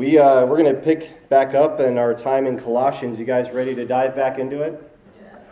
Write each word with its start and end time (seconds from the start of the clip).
We, 0.00 0.16
uh, 0.16 0.46
we're 0.46 0.56
going 0.56 0.74
to 0.74 0.80
pick 0.80 1.28
back 1.28 1.54
up 1.54 1.78
in 1.78 1.98
our 1.98 2.14
time 2.14 2.46
in 2.46 2.58
Colossians. 2.58 3.18
You 3.18 3.26
guys 3.26 3.50
ready 3.52 3.74
to 3.74 3.84
dive 3.84 4.16
back 4.16 4.38
into 4.38 4.62
it? 4.62 4.82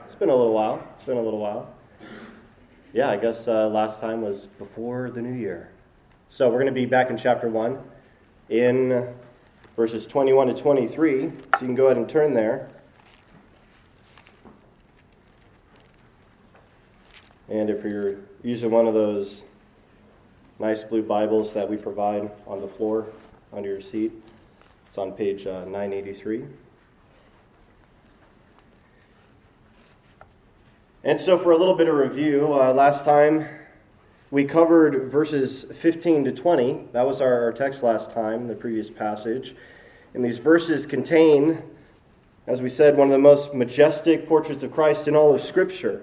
It's 0.07 0.15
been 0.15 0.31
a 0.31 0.35
little 0.35 0.55
while. 0.55 0.83
It's 0.95 1.03
been 1.03 1.19
a 1.19 1.23
little 1.23 1.39
while. 1.39 1.71
Yeah, 2.95 3.11
I 3.11 3.19
guess 3.19 3.47
uh, 3.47 3.69
last 3.69 4.01
time 4.01 4.23
was 4.23 4.47
before 4.47 5.11
the 5.11 5.21
new 5.21 5.35
year. 5.35 5.71
So 6.31 6.49
we're 6.49 6.61
going 6.61 6.65
to 6.65 6.73
be 6.73 6.87
back 6.87 7.11
in 7.11 7.19
chapter 7.19 7.51
1 7.51 7.79
in 8.49 9.15
verses 9.77 10.07
21 10.07 10.47
to 10.47 10.55
23. 10.55 11.21
So 11.21 11.31
you 11.61 11.67
can 11.67 11.75
go 11.75 11.89
ahead 11.89 11.99
and 11.99 12.09
turn 12.09 12.33
there. 12.33 12.71
And 17.51 17.69
if 17.69 17.85
you're 17.85 18.17
using 18.43 18.71
one 18.71 18.87
of 18.87 18.95
those 18.95 19.45
nice 20.59 20.85
blue 20.85 21.03
Bibles 21.03 21.53
that 21.53 21.69
we 21.69 21.77
provide 21.77 22.31
on 22.47 22.63
the 22.63 22.69
floor 22.69 23.09
under 23.53 23.69
your 23.69 23.83
seat, 23.83 24.11
it's 24.99 25.03
on 25.05 25.13
page 25.13 25.47
uh, 25.47 25.65
983. 25.67 26.45
And 31.05 31.21
so, 31.21 31.39
for 31.39 31.53
a 31.53 31.57
little 31.57 31.75
bit 31.75 31.87
of 31.87 31.95
review, 31.95 32.53
uh, 32.53 32.73
last 32.73 33.05
time 33.05 33.47
we 34.33 34.45
covered 34.45 35.09
verses 35.09 35.67
15 35.81 36.25
to 36.25 36.33
20. 36.33 36.89
That 36.93 37.07
was 37.07 37.21
our, 37.21 37.45
our 37.45 37.53
text 37.53 37.85
last 37.85 38.11
time, 38.11 38.49
the 38.49 38.57
previous 38.57 38.91
passage. 38.91 39.55
And 40.15 40.25
these 40.25 40.39
verses 40.39 40.85
contain, 40.85 41.63
as 42.49 42.61
we 42.61 42.69
said, 42.69 42.97
one 42.97 43.07
of 43.07 43.13
the 43.13 43.19
most 43.19 43.55
majestic 43.55 44.27
portraits 44.27 44.65
of 44.65 44.73
Christ 44.73 45.07
in 45.07 45.15
all 45.15 45.33
of 45.33 45.41
Scripture. 45.41 46.03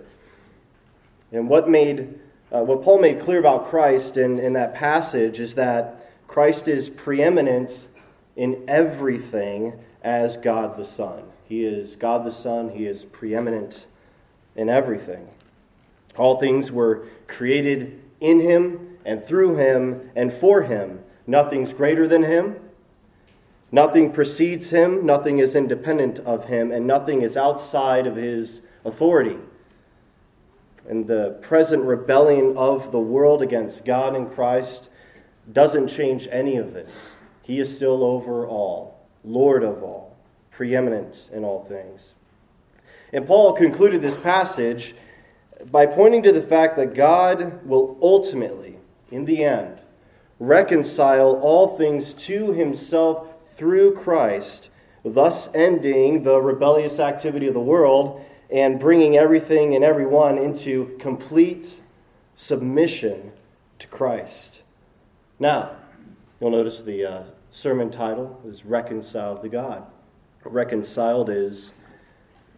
And 1.34 1.50
what 1.50 1.70
made 1.70 2.18
uh, 2.54 2.62
what 2.62 2.82
Paul 2.82 3.02
made 3.02 3.20
clear 3.20 3.40
about 3.40 3.70
Christ 3.70 4.16
in, 4.16 4.40
in 4.40 4.54
that 4.54 4.74
passage 4.74 5.42
is 5.42 5.54
that 5.56 6.14
Christ 6.30 6.70
is 6.70 6.90
preeminent 6.90 7.90
in 8.36 8.64
everything 8.68 9.74
as 10.04 10.38
God 10.38 10.78
the 10.78 10.86
Son. 10.86 11.24
He 11.48 11.64
is 11.64 11.96
God 11.96 12.26
the 12.26 12.32
Son, 12.32 12.70
He 12.70 12.86
is 12.86 13.04
preeminent 13.06 13.88
in 14.56 14.70
everything. 14.70 15.28
All 16.18 16.40
things 16.40 16.72
were 16.72 17.08
created 17.28 18.02
in 18.22 18.40
Him 18.40 18.98
and 19.06 19.24
through 19.24 19.56
Him 19.58 20.10
and 20.16 20.32
for 20.32 20.62
Him. 20.64 21.00
Nothing's 21.28 21.74
greater 21.74 22.08
than 22.08 22.24
Him. 22.24 22.56
Nothing 23.72 24.12
precedes 24.12 24.70
Him. 24.70 25.06
Nothing 25.06 25.40
is 25.40 25.56
independent 25.56 26.20
of 26.20 26.46
Him. 26.46 26.72
And 26.72 26.88
nothing 26.88 27.22
is 27.22 27.36
outside 27.36 28.08
of 28.08 28.16
His 28.16 28.62
authority 28.86 29.38
and 30.88 31.08
the 31.08 31.38
present 31.42 31.84
rebellion 31.84 32.56
of 32.58 32.92
the 32.92 33.00
world 33.00 33.42
against 33.42 33.86
God 33.86 34.16
and 34.16 34.32
Christ 34.34 34.90
doesn't 35.52 35.88
change 35.88 36.28
any 36.32 36.58
of 36.58 36.74
this. 36.74 37.18
He 37.46 37.60
is 37.60 37.74
still 37.74 38.04
over 38.04 38.48
all, 38.48 39.00
Lord 39.24 39.64
of 39.64 39.84
all, 39.84 40.18
preeminent 40.50 41.30
in 41.32 41.44
all 41.44 41.64
things. 41.66 42.16
And 43.14 43.28
Paul 43.28 43.54
concluded 43.54 44.02
this 44.02 44.18
passage 44.18 44.96
by 45.70 45.86
pointing 45.86 46.24
to 46.24 46.32
the 46.32 46.42
fact 46.42 46.76
that 46.78 46.96
God 46.96 47.64
will 47.64 48.00
ultimately, 48.02 48.80
in 49.12 49.26
the 49.26 49.44
end, 49.44 49.80
reconcile 50.40 51.36
all 51.36 51.78
things 51.78 52.16
to 52.16 52.52
himself 52.52 53.28
through 53.56 53.94
Christ, 53.94 54.70
thus 55.04 55.48
ending 55.54 56.24
the 56.24 56.42
rebellious 56.42 56.98
activity 56.98 57.48
of 57.48 57.54
the 57.54 57.60
world 57.60 58.26
and 58.50 58.80
bringing 58.80 59.18
everything 59.18 59.76
and 59.76 59.84
everyone 59.84 60.40
into 60.40 60.98
complete 61.00 61.80
submission 62.36 63.32
to 63.78 63.86
Christ. 63.86 64.64
Now, 65.38 65.76
you'll 66.42 66.50
notice 66.50 66.82
the 66.82 67.06
uh, 67.06 67.24
sermon 67.56 67.90
title 67.90 68.38
is 68.46 68.66
Reconciled 68.66 69.42
to 69.42 69.48
God. 69.48 69.86
Reconciled 70.44 71.30
is 71.30 71.74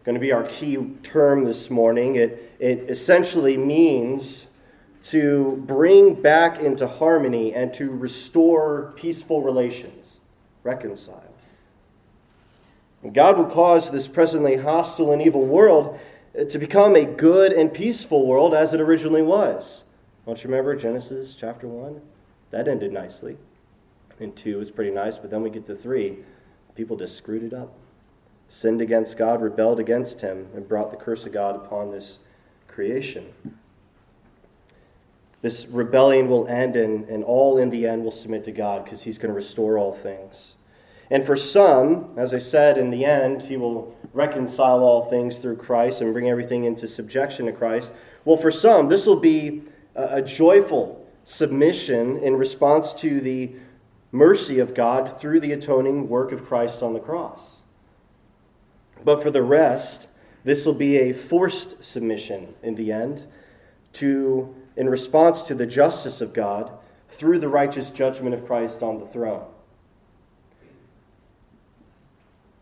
going 0.04 0.16
to 0.16 0.20
be 0.20 0.32
our 0.32 0.42
key 0.42 0.76
term 1.04 1.44
this 1.44 1.70
morning. 1.70 2.16
It, 2.16 2.52
it 2.58 2.90
essentially 2.90 3.56
means 3.56 4.48
to 5.04 5.62
bring 5.66 6.20
back 6.20 6.58
into 6.58 6.88
harmony 6.88 7.54
and 7.54 7.72
to 7.74 7.90
restore 7.90 8.92
peaceful 8.96 9.40
relations. 9.40 10.20
Reconcile. 10.64 11.22
God 13.12 13.38
will 13.38 13.46
cause 13.46 13.92
this 13.92 14.08
presently 14.08 14.56
hostile 14.56 15.12
and 15.12 15.22
evil 15.22 15.46
world 15.46 16.00
uh, 16.38 16.44
to 16.44 16.58
become 16.58 16.96
a 16.96 17.04
good 17.04 17.52
and 17.52 17.72
peaceful 17.72 18.26
world 18.26 18.52
as 18.52 18.74
it 18.74 18.80
originally 18.80 19.22
was. 19.22 19.84
Don't 20.26 20.42
you 20.42 20.50
remember 20.50 20.74
Genesis 20.74 21.36
chapter 21.38 21.68
1? 21.68 22.00
That 22.50 22.66
ended 22.66 22.92
nicely. 22.92 23.38
And 24.20 24.34
2 24.34 24.58
was 24.58 24.70
pretty 24.70 24.90
nice, 24.90 25.18
but 25.18 25.30
then 25.30 25.42
we 25.42 25.50
get 25.50 25.66
to 25.66 25.74
3. 25.74 26.18
People 26.74 26.96
just 26.96 27.16
screwed 27.16 27.42
it 27.42 27.54
up. 27.54 27.72
Sinned 28.48 28.80
against 28.80 29.16
God, 29.18 29.42
rebelled 29.42 29.78
against 29.78 30.20
Him, 30.20 30.46
and 30.54 30.66
brought 30.66 30.90
the 30.90 30.96
curse 30.96 31.26
of 31.26 31.32
God 31.32 31.56
upon 31.56 31.90
this 31.90 32.18
creation. 32.66 33.26
This 35.42 35.66
rebellion 35.66 36.28
will 36.28 36.48
end, 36.48 36.74
and, 36.76 37.08
and 37.08 37.22
all 37.22 37.58
in 37.58 37.70
the 37.70 37.86
end 37.86 38.02
will 38.02 38.10
submit 38.10 38.44
to 38.44 38.52
God 38.52 38.84
because 38.84 39.02
He's 39.02 39.18
going 39.18 39.28
to 39.28 39.36
restore 39.36 39.78
all 39.78 39.92
things. 39.92 40.54
And 41.10 41.24
for 41.24 41.36
some, 41.36 42.10
as 42.16 42.34
I 42.34 42.38
said, 42.38 42.76
in 42.76 42.90
the 42.90 43.04
end, 43.04 43.40
he 43.40 43.56
will 43.56 43.96
reconcile 44.12 44.80
all 44.80 45.08
things 45.08 45.38
through 45.38 45.56
Christ 45.56 46.00
and 46.00 46.12
bring 46.12 46.28
everything 46.28 46.64
into 46.64 46.86
subjection 46.86 47.46
to 47.46 47.52
Christ. 47.52 47.90
Well, 48.24 48.36
for 48.36 48.50
some, 48.50 48.88
this 48.88 49.06
will 49.06 49.16
be 49.16 49.62
a, 49.94 50.16
a 50.16 50.22
joyful 50.22 51.06
submission 51.24 52.18
in 52.18 52.36
response 52.36 52.92
to 52.94 53.20
the 53.20 53.52
mercy 54.12 54.58
of 54.58 54.74
God 54.74 55.20
through 55.20 55.40
the 55.40 55.52
atoning 55.52 56.08
work 56.08 56.32
of 56.32 56.46
Christ 56.46 56.82
on 56.82 56.94
the 56.94 57.00
cross. 57.00 57.56
But 59.04 59.22
for 59.22 59.30
the 59.30 59.42
rest, 59.42 60.08
this 60.44 60.64
will 60.64 60.74
be 60.74 60.96
a 60.96 61.12
forced 61.12 61.82
submission 61.84 62.54
in 62.62 62.74
the 62.74 62.92
end 62.92 63.26
to 63.94 64.54
in 64.76 64.88
response 64.88 65.42
to 65.42 65.54
the 65.54 65.66
justice 65.66 66.20
of 66.20 66.32
God 66.32 66.70
through 67.10 67.40
the 67.40 67.48
righteous 67.48 67.90
judgment 67.90 68.34
of 68.34 68.46
Christ 68.46 68.82
on 68.82 69.00
the 69.00 69.06
throne. 69.06 69.44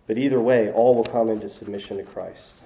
But 0.06 0.18
either 0.18 0.40
way, 0.40 0.72
all 0.72 0.94
will 0.94 1.04
come 1.04 1.28
into 1.28 1.50
submission 1.50 1.98
to 1.98 2.04
Christ. 2.04 2.62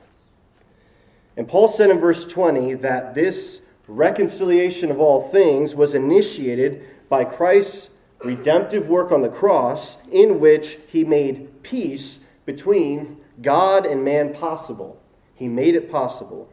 And 1.36 1.48
Paul 1.48 1.68
said 1.68 1.90
in 1.90 1.98
verse 1.98 2.24
20 2.24 2.74
that 2.74 3.14
this 3.14 3.60
reconciliation 3.88 4.90
of 4.90 5.00
all 5.00 5.28
things 5.30 5.74
was 5.74 5.94
initiated 5.94 6.84
by 7.08 7.24
Christ's 7.24 7.89
redemptive 8.24 8.88
work 8.88 9.12
on 9.12 9.22
the 9.22 9.28
cross, 9.28 9.96
in 10.10 10.40
which 10.40 10.78
he 10.88 11.04
made 11.04 11.62
peace 11.62 12.20
between 12.44 13.18
God 13.42 13.86
and 13.86 14.04
man 14.04 14.34
possible. 14.34 15.00
He 15.34 15.48
made 15.48 15.74
it 15.74 15.90
possible. 15.90 16.48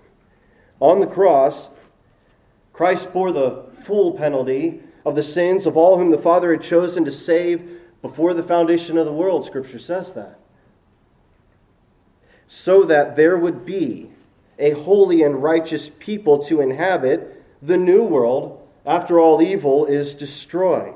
On 0.79 0.99
the 0.99 1.07
cross, 1.07 1.69
Christ 2.73 3.11
bore 3.11 3.31
the 3.31 3.65
full 3.83 4.13
penalty 4.13 4.81
of 5.05 5.15
the 5.15 5.23
sins 5.23 5.65
of 5.65 5.75
all 5.75 5.97
whom 5.97 6.11
the 6.11 6.17
Father 6.17 6.51
had 6.51 6.61
chosen 6.61 7.03
to 7.05 7.11
save 7.11 7.81
before 8.01 8.33
the 8.33 8.43
foundation 8.43 8.97
of 8.97 9.05
the 9.05 9.13
world. 9.13 9.45
Scripture 9.45 9.79
says 9.79 10.13
that 10.13 10.39
so 12.47 12.83
that 12.83 13.15
there 13.15 13.37
would 13.37 13.65
be 13.65 14.09
a 14.57 14.71
holy 14.71 15.21
and 15.21 15.43
righteous 15.43 15.91
people 15.99 16.43
to 16.43 16.61
inhabit 16.61 17.43
the 17.61 17.77
new 17.77 18.01
world 18.01 18.65
after 18.85 19.19
all 19.19 19.41
evil 19.41 19.85
is 19.85 20.13
destroyed. 20.13 20.95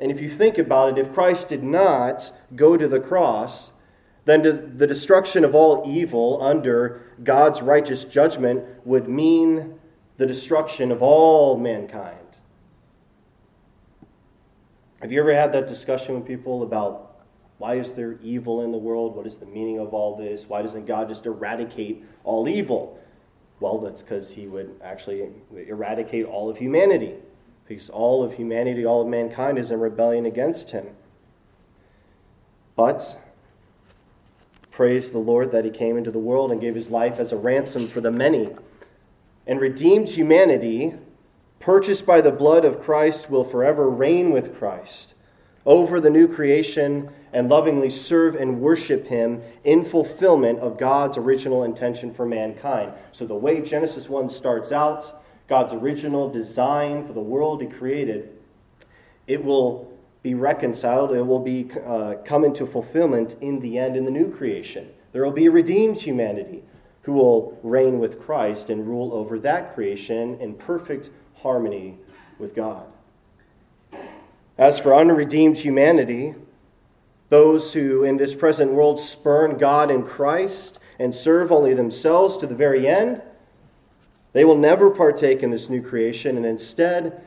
And 0.00 0.10
if 0.10 0.20
you 0.20 0.30
think 0.30 0.58
about 0.58 0.98
it, 0.98 1.06
if 1.06 1.12
Christ 1.12 1.48
did 1.48 1.62
not 1.62 2.32
go 2.56 2.76
to 2.76 2.88
the 2.88 3.00
cross, 3.00 3.70
then 4.24 4.42
the 4.76 4.86
destruction 4.86 5.44
of 5.44 5.54
all 5.54 5.82
evil 5.86 6.42
under 6.42 7.02
God's 7.22 7.60
righteous 7.62 8.04
judgment 8.04 8.64
would 8.84 9.08
mean 9.08 9.78
the 10.16 10.26
destruction 10.26 10.90
of 10.90 11.02
all 11.02 11.58
mankind. 11.58 12.16
Have 15.00 15.12
you 15.12 15.20
ever 15.20 15.34
had 15.34 15.52
that 15.52 15.66
discussion 15.66 16.14
with 16.14 16.26
people 16.26 16.62
about 16.62 17.06
why 17.58 17.74
is 17.74 17.92
there 17.92 18.18
evil 18.22 18.62
in 18.62 18.72
the 18.72 18.78
world? 18.78 19.14
What 19.16 19.26
is 19.26 19.36
the 19.36 19.46
meaning 19.46 19.78
of 19.78 19.92
all 19.92 20.16
this? 20.16 20.48
Why 20.48 20.62
doesn't 20.62 20.86
God 20.86 21.08
just 21.08 21.26
eradicate 21.26 22.04
all 22.24 22.48
evil? 22.48 22.98
Well, 23.60 23.78
that's 23.78 24.02
because 24.02 24.30
he 24.30 24.46
would 24.46 24.74
actually 24.82 25.28
eradicate 25.66 26.24
all 26.24 26.48
of 26.48 26.56
humanity. 26.56 27.16
Because 27.70 27.88
all 27.88 28.24
of 28.24 28.34
humanity, 28.34 28.84
all 28.84 29.02
of 29.02 29.06
mankind 29.06 29.56
is 29.56 29.70
in 29.70 29.78
rebellion 29.78 30.26
against 30.26 30.70
him. 30.70 30.88
But 32.74 33.16
praise 34.72 35.12
the 35.12 35.18
Lord 35.18 35.52
that 35.52 35.64
he 35.64 35.70
came 35.70 35.96
into 35.96 36.10
the 36.10 36.18
world 36.18 36.50
and 36.50 36.60
gave 36.60 36.74
his 36.74 36.90
life 36.90 37.20
as 37.20 37.30
a 37.30 37.36
ransom 37.36 37.86
for 37.86 38.00
the 38.00 38.10
many 38.10 38.48
and 39.46 39.60
redeemed 39.60 40.08
humanity, 40.08 40.94
purchased 41.60 42.04
by 42.04 42.20
the 42.20 42.32
blood 42.32 42.64
of 42.64 42.82
Christ, 42.82 43.30
will 43.30 43.44
forever 43.44 43.88
reign 43.88 44.32
with 44.32 44.58
Christ 44.58 45.14
over 45.64 46.00
the 46.00 46.10
new 46.10 46.26
creation 46.26 47.08
and 47.32 47.48
lovingly 47.48 47.88
serve 47.88 48.34
and 48.34 48.60
worship 48.60 49.06
Him 49.06 49.42
in 49.62 49.84
fulfillment 49.84 50.58
of 50.58 50.76
God's 50.76 51.16
original 51.18 51.62
intention 51.62 52.12
for 52.12 52.26
mankind. 52.26 52.92
So, 53.12 53.26
the 53.26 53.34
way 53.36 53.60
Genesis 53.60 54.08
1 54.08 54.28
starts 54.28 54.72
out, 54.72 55.19
God's 55.50 55.72
original 55.72 56.30
design 56.30 57.04
for 57.04 57.12
the 57.12 57.20
world 57.20 57.60
He 57.60 57.66
created, 57.66 58.30
it 59.26 59.44
will 59.44 59.92
be 60.22 60.34
reconciled. 60.34 61.12
It 61.12 61.22
will 61.22 61.40
be 61.40 61.68
uh, 61.84 62.14
come 62.24 62.44
into 62.44 62.66
fulfillment 62.66 63.36
in 63.40 63.58
the 63.58 63.76
end 63.76 63.96
in 63.96 64.04
the 64.04 64.12
new 64.12 64.30
creation. 64.30 64.88
There 65.12 65.24
will 65.24 65.32
be 65.32 65.46
a 65.46 65.50
redeemed 65.50 65.96
humanity 65.96 66.62
who 67.02 67.14
will 67.14 67.58
reign 67.64 67.98
with 67.98 68.20
Christ 68.20 68.70
and 68.70 68.86
rule 68.86 69.12
over 69.12 69.40
that 69.40 69.74
creation 69.74 70.38
in 70.40 70.54
perfect 70.54 71.10
harmony 71.34 71.98
with 72.38 72.54
God. 72.54 72.86
As 74.56 74.78
for 74.78 74.94
unredeemed 74.94 75.56
humanity, 75.56 76.36
those 77.28 77.72
who 77.72 78.04
in 78.04 78.16
this 78.16 78.34
present 78.34 78.70
world 78.70 79.00
spurn 79.00 79.58
God 79.58 79.90
and 79.90 80.06
Christ 80.06 80.78
and 81.00 81.12
serve 81.12 81.50
only 81.50 81.74
themselves 81.74 82.36
to 82.36 82.46
the 82.46 82.54
very 82.54 82.86
end, 82.86 83.22
they 84.32 84.44
will 84.44 84.56
never 84.56 84.90
partake 84.90 85.42
in 85.42 85.50
this 85.50 85.68
new 85.68 85.82
creation, 85.82 86.36
and 86.36 86.46
instead, 86.46 87.22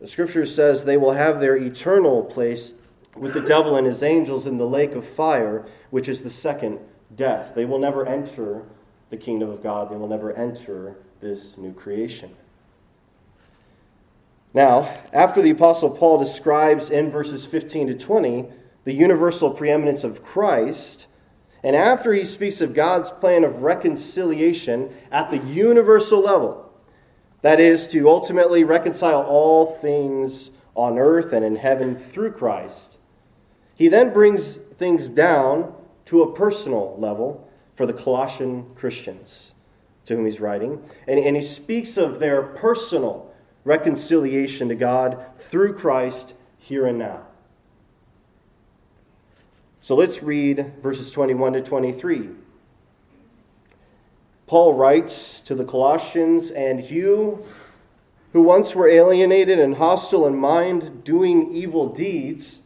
the 0.00 0.08
scripture 0.08 0.46
says 0.46 0.84
they 0.84 0.96
will 0.96 1.12
have 1.12 1.40
their 1.40 1.56
eternal 1.56 2.24
place 2.24 2.72
with 3.16 3.34
the 3.34 3.40
devil 3.42 3.76
and 3.76 3.86
his 3.86 4.02
angels 4.02 4.46
in 4.46 4.56
the 4.56 4.66
lake 4.66 4.92
of 4.92 5.06
fire, 5.06 5.66
which 5.90 6.08
is 6.08 6.22
the 6.22 6.30
second 6.30 6.78
death. 7.16 7.54
They 7.54 7.64
will 7.64 7.78
never 7.78 8.08
enter 8.08 8.62
the 9.10 9.16
kingdom 9.16 9.50
of 9.50 9.62
God, 9.62 9.90
they 9.90 9.96
will 9.96 10.08
never 10.08 10.32
enter 10.32 10.96
this 11.20 11.58
new 11.58 11.72
creation. 11.72 12.34
Now, 14.54 14.98
after 15.12 15.42
the 15.42 15.50
Apostle 15.50 15.90
Paul 15.90 16.18
describes 16.18 16.90
in 16.90 17.10
verses 17.10 17.44
15 17.46 17.88
to 17.88 17.94
20 17.94 18.48
the 18.84 18.92
universal 18.92 19.50
preeminence 19.50 20.04
of 20.04 20.24
Christ, 20.24 21.06
and 21.62 21.76
after 21.76 22.12
he 22.12 22.24
speaks 22.24 22.60
of 22.60 22.74
God's 22.74 23.10
plan 23.10 23.44
of 23.44 23.62
reconciliation 23.62 24.94
at 25.12 25.30
the 25.30 25.38
universal 25.38 26.20
level, 26.20 26.72
that 27.42 27.60
is, 27.60 27.86
to 27.88 28.08
ultimately 28.08 28.64
reconcile 28.64 29.22
all 29.22 29.78
things 29.78 30.50
on 30.74 30.98
earth 30.98 31.32
and 31.32 31.44
in 31.44 31.56
heaven 31.56 31.96
through 31.96 32.32
Christ, 32.32 32.98
he 33.74 33.88
then 33.88 34.12
brings 34.12 34.58
things 34.78 35.08
down 35.08 35.74
to 36.06 36.22
a 36.22 36.34
personal 36.34 36.96
level 36.98 37.48
for 37.76 37.86
the 37.86 37.92
Colossian 37.92 38.66
Christians 38.74 39.52
to 40.06 40.16
whom 40.16 40.24
he's 40.24 40.40
writing. 40.40 40.82
And, 41.06 41.18
and 41.18 41.36
he 41.36 41.42
speaks 41.42 41.96
of 41.96 42.18
their 42.18 42.42
personal 42.42 43.32
reconciliation 43.64 44.68
to 44.68 44.74
God 44.74 45.24
through 45.38 45.74
Christ 45.74 46.34
here 46.58 46.86
and 46.86 46.98
now. 46.98 47.26
So 49.82 49.94
let's 49.94 50.22
read 50.22 50.74
verses 50.82 51.10
21 51.10 51.54
to 51.54 51.62
23. 51.62 52.28
Paul 54.46 54.74
writes 54.74 55.40
to 55.42 55.54
the 55.54 55.64
Colossians, 55.64 56.50
And 56.50 56.82
you 56.82 57.46
who 58.32 58.42
once 58.42 58.74
were 58.74 58.88
alienated 58.88 59.58
and 59.58 59.74
hostile 59.74 60.26
in 60.26 60.36
mind, 60.36 61.02
doing 61.02 61.50
evil 61.52 61.88
deeds, 61.88 62.60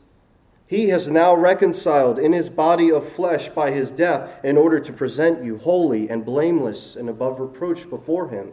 he 0.66 0.88
has 0.88 1.06
now 1.06 1.36
reconciled 1.36 2.18
in 2.18 2.32
his 2.32 2.48
body 2.48 2.90
of 2.90 3.08
flesh 3.12 3.48
by 3.50 3.70
his 3.70 3.92
death 3.92 4.44
in 4.44 4.56
order 4.56 4.80
to 4.80 4.92
present 4.92 5.44
you 5.44 5.56
holy 5.58 6.08
and 6.08 6.24
blameless 6.24 6.96
and 6.96 7.08
above 7.08 7.38
reproach 7.38 7.88
before 7.88 8.28
him, 8.28 8.50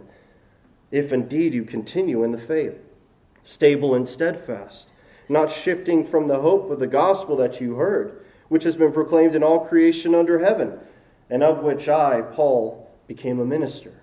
if 0.92 1.12
indeed 1.12 1.54
you 1.54 1.64
continue 1.64 2.24
in 2.24 2.32
the 2.32 2.38
faith, 2.38 2.78
stable 3.44 3.96
and 3.96 4.08
steadfast, 4.08 4.90
not 5.30 5.52
shifting 5.52 6.06
from 6.06 6.28
the 6.28 6.40
hope 6.40 6.70
of 6.70 6.80
the 6.80 6.86
gospel 6.86 7.36
that 7.38 7.60
you 7.60 7.74
heard 7.74 8.22
which 8.52 8.66
has 8.66 8.76
been 8.76 8.92
proclaimed 8.92 9.34
in 9.34 9.44
all 9.44 9.66
creation 9.66 10.14
under 10.14 10.38
heaven, 10.38 10.78
and 11.30 11.42
of 11.42 11.64
which 11.64 11.88
I, 11.88 12.22
Paul, 12.22 12.92
became 13.08 13.40
a 13.40 13.46
minister. 13.46 13.94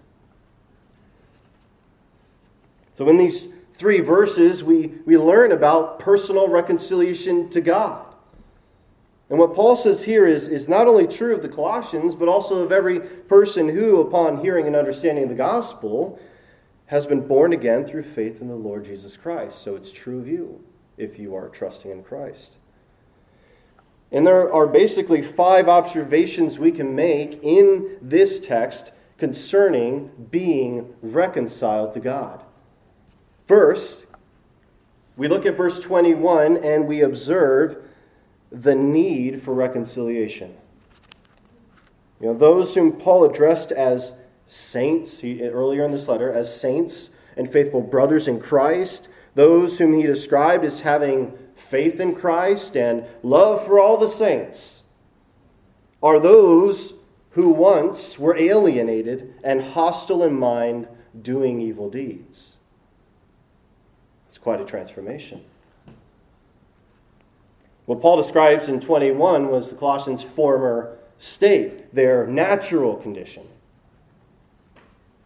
So, 2.95 3.06
in 3.11 3.19
these 3.19 3.49
three 3.75 4.00
verses, 4.00 4.65
we, 4.65 4.95
we 5.05 5.19
learn 5.19 5.53
about 5.53 5.99
personal 5.99 6.49
reconciliation 6.49 7.50
to 7.50 7.61
God. 7.61 8.06
And 9.29 9.39
what 9.39 9.55
Paul 9.55 9.77
says 9.77 10.03
here 10.03 10.27
is, 10.27 10.49
is 10.49 10.67
not 10.67 10.89
only 10.89 11.06
true 11.06 11.35
of 11.35 11.43
the 11.43 11.50
Colossians, 11.50 12.15
but 12.15 12.29
also 12.29 12.62
of 12.62 12.73
every 12.73 13.00
person 13.00 13.69
who, 13.69 14.00
upon 14.00 14.41
hearing 14.41 14.67
and 14.67 14.75
understanding 14.75 15.29
the 15.29 15.35
gospel, 15.35 16.19
has 16.87 17.05
been 17.05 17.21
born 17.29 17.53
again 17.53 17.85
through 17.85 18.05
faith 18.05 18.41
in 18.41 18.49
the 18.49 18.55
Lord 18.55 18.87
Jesus 18.87 19.15
Christ. 19.15 19.61
So 19.61 19.77
it's 19.77 19.93
true 19.93 20.19
of 20.19 20.27
you 20.27 20.65
if 20.97 21.19
you 21.19 21.37
are 21.37 21.50
trusting 21.50 21.91
in 21.91 22.03
Christ. 22.03 22.56
And 24.11 24.27
there 24.27 24.53
are 24.53 24.67
basically 24.67 25.23
five 25.23 25.69
observations 25.69 26.59
we 26.59 26.73
can 26.73 26.95
make 26.95 27.41
in 27.43 27.99
this 28.01 28.41
text 28.41 28.93
concerning 29.19 30.11
being 30.31 30.95
reconciled 31.03 31.93
to 31.93 32.01
God. 32.01 32.43
First, 33.47 34.07
we 35.17 35.29
look 35.29 35.45
at 35.45 35.57
verse 35.57 35.79
21 35.81 36.59
and 36.59 36.87
we 36.87 37.03
observe 37.03 37.85
the 38.51 38.75
need 38.75 39.43
for 39.43 39.53
reconciliation. 39.53 40.55
You 42.21 42.29
know, 42.29 42.35
those 42.35 42.75
whom 42.75 42.93
Paul 42.93 43.25
addressed 43.25 43.73
as 43.73 44.13
saints, 44.47 45.19
he, 45.19 45.43
earlier 45.43 45.85
in 45.85 45.93
this 45.93 46.09
letter, 46.09 46.33
as 46.33 46.61
saints 46.61 47.11
and 47.37 47.51
faithful 47.51 47.81
brothers 47.81 48.27
in 48.27 48.41
Christ, 48.41 49.09
those 49.35 49.79
whom 49.79 49.93
he 49.93 50.03
described 50.03 50.65
as 50.65 50.81
having 50.81 51.37
faith 51.70 52.00
in 52.00 52.15
Christ 52.15 52.76
and 52.76 53.05
love 53.23 53.65
for 53.67 53.79
all 53.79 53.97
the 53.97 54.09
saints 54.09 54.82
are 56.03 56.19
those 56.19 56.94
who 57.31 57.50
once 57.50 58.19
were 58.19 58.37
alienated 58.37 59.35
and 59.44 59.62
hostile 59.62 60.25
in 60.25 60.38
mind, 60.38 60.88
doing 61.23 61.61
evil 61.61 61.91
deeds. 61.91 62.56
It's 64.29 64.38
quite 64.38 64.61
a 64.61 64.65
transformation. 64.65 65.43
What 67.87 68.00
Paul 68.03 68.21
describes 68.21 68.69
in 68.69 68.81
21 68.81 69.49
was 69.49 69.71
the 69.71 69.76
Colossians' 69.76 70.23
former 70.23 70.97
state, 71.19 71.94
their 71.94 72.26
natural 72.26 72.97
condition. 72.97 73.47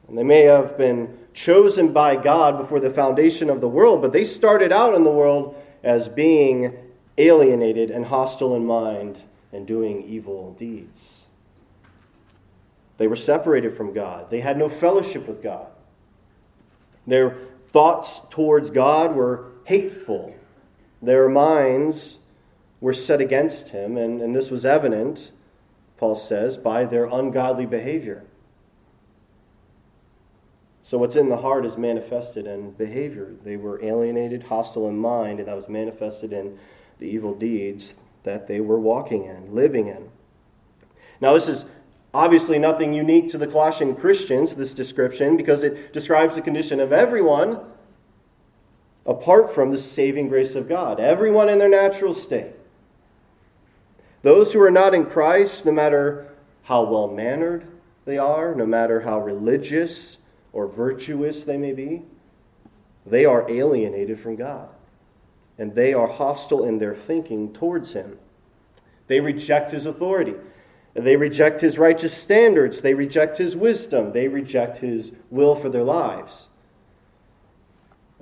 And 0.09 0.17
they 0.17 0.23
may 0.23 0.43
have 0.43 0.79
been 0.79 1.19
chosen 1.35 1.93
by 1.93 2.17
God 2.17 2.59
before 2.59 2.81
the 2.81 2.91
foundation 2.91 3.51
of 3.51 3.61
the 3.61 3.69
world, 3.69 4.03
but 4.03 4.13
they 4.13 4.25
started 4.25 4.71
out 4.71 4.95
in 4.95 5.03
the 5.03 5.11
world 5.11 5.57
as 5.83 6.09
being 6.09 6.77
alienated 7.19 7.91
and 7.91 8.07
hostile 8.07 8.57
in 8.57 8.65
mind 8.65 9.21
and 9.53 9.67
doing 9.67 10.03
evil 10.03 10.53
deeds. 10.55 11.27
They 12.99 13.07
were 13.07 13.17
separated 13.17 13.77
from 13.77 13.93
God, 13.93 14.31
they 14.31 14.41
had 14.41 14.57
no 14.57 14.69
fellowship 14.69 15.27
with 15.27 15.43
God. 15.43 15.67
Their 17.07 17.37
thoughts 17.69 18.21
towards 18.31 18.71
God 18.71 19.15
were 19.15 19.53
hateful, 19.65 20.35
their 21.01 21.29
minds 21.29 22.19
were 22.81 22.93
set 22.93 23.21
against 23.21 23.71
Him, 23.71 23.97
and, 23.97 24.21
and 24.21 24.35
this 24.35 24.51
was 24.51 24.65
evident, 24.65 25.33
Paul 25.97 26.17
says, 26.17 26.57
by 26.57 26.85
their 26.85 27.07
ungodly 27.07 27.67
behavior. 27.67 28.25
So, 30.83 30.99
what's 30.99 31.15
in 31.15 31.29
the 31.29 31.37
heart 31.37 31.65
is 31.65 31.77
manifested 31.77 32.47
in 32.47 32.73
behavior. 32.73 33.35
They 33.45 33.57
were 33.57 33.83
alienated, 33.85 34.43
hostile 34.43 34.89
in 34.89 34.99
mind, 34.99 35.39
and 35.39 35.49
that 35.49 35.55
was 35.57 35.69
manifested 35.69 36.33
in 36.33 36.59
the 36.99 37.07
evil 37.07 37.35
deeds 37.35 37.95
that 38.25 38.49
they 38.49 38.61
were 38.61 38.81
walking 38.81 39.25
in, 39.25 39.55
living 39.55 39.87
in. 39.87 40.09
Now, 41.21 41.35
this 41.35 41.47
is 41.47 41.65
obviously 42.13 42.59
nothing 42.59 42.93
unique 42.93 43.31
to 43.31 43.39
the 43.39 43.47
Colossian 43.47 43.95
Christians, 43.95 44.57
this 44.57 44.73
description, 44.73 45.37
because 45.37 45.63
it 45.63 45.93
describes 45.93 46.35
the 46.35 46.43
condition 46.43 46.81
of 46.81 46.93
everyone 46.93 47.61
apart 49.07 49.55
from 49.55 49.71
the 49.71 49.79
saving 49.79 50.29
grace 50.29 50.55
of 50.55 50.69
God, 50.69 51.01
everyone 51.01 51.49
in 51.49 51.59
their 51.59 51.69
natural 51.69 52.15
state. 52.15 52.53
Those 54.23 54.53
who 54.53 54.61
are 54.61 54.71
not 54.71 54.95
in 54.95 55.07
Christ, 55.07 55.65
no 55.65 55.73
matter 55.73 56.29
how 56.63 56.85
well 56.85 57.09
mannered 57.09 57.67
they 58.05 58.19
are, 58.19 58.55
no 58.55 58.67
matter 58.67 59.01
how 59.01 59.21
religious, 59.21 60.19
or 60.53 60.67
virtuous 60.67 61.45
they 61.45 61.57
may 61.57 61.73
be, 61.73 62.03
they 63.07 63.25
are 63.25 63.51
alienated 63.51 64.21
from 64.21 64.37
God. 64.37 64.69
And 65.59 65.75
they 65.75 65.93
are 65.95 66.07
hostile 66.07 66.65
in 66.65 66.79
their 66.79 66.95
thinking 66.95 67.53
towards 67.53 67.93
Him. 67.93 68.19
They 69.07 69.21
reject 69.21 69.71
His 69.71 69.87
authority. 69.87 70.35
They 70.95 71.17
reject 71.17 71.61
His 71.61 71.79
righteous 71.79 72.15
standards. 72.15 72.81
They 72.81 72.95
reject 72.95 73.37
His 73.37 73.57
wisdom. 73.57 74.13
They 74.13 74.29
reject 74.29 74.79
His 74.79 75.13
will 75.31 75.55
for 75.57 75.69
their 75.69 75.85
lives. 75.85 76.49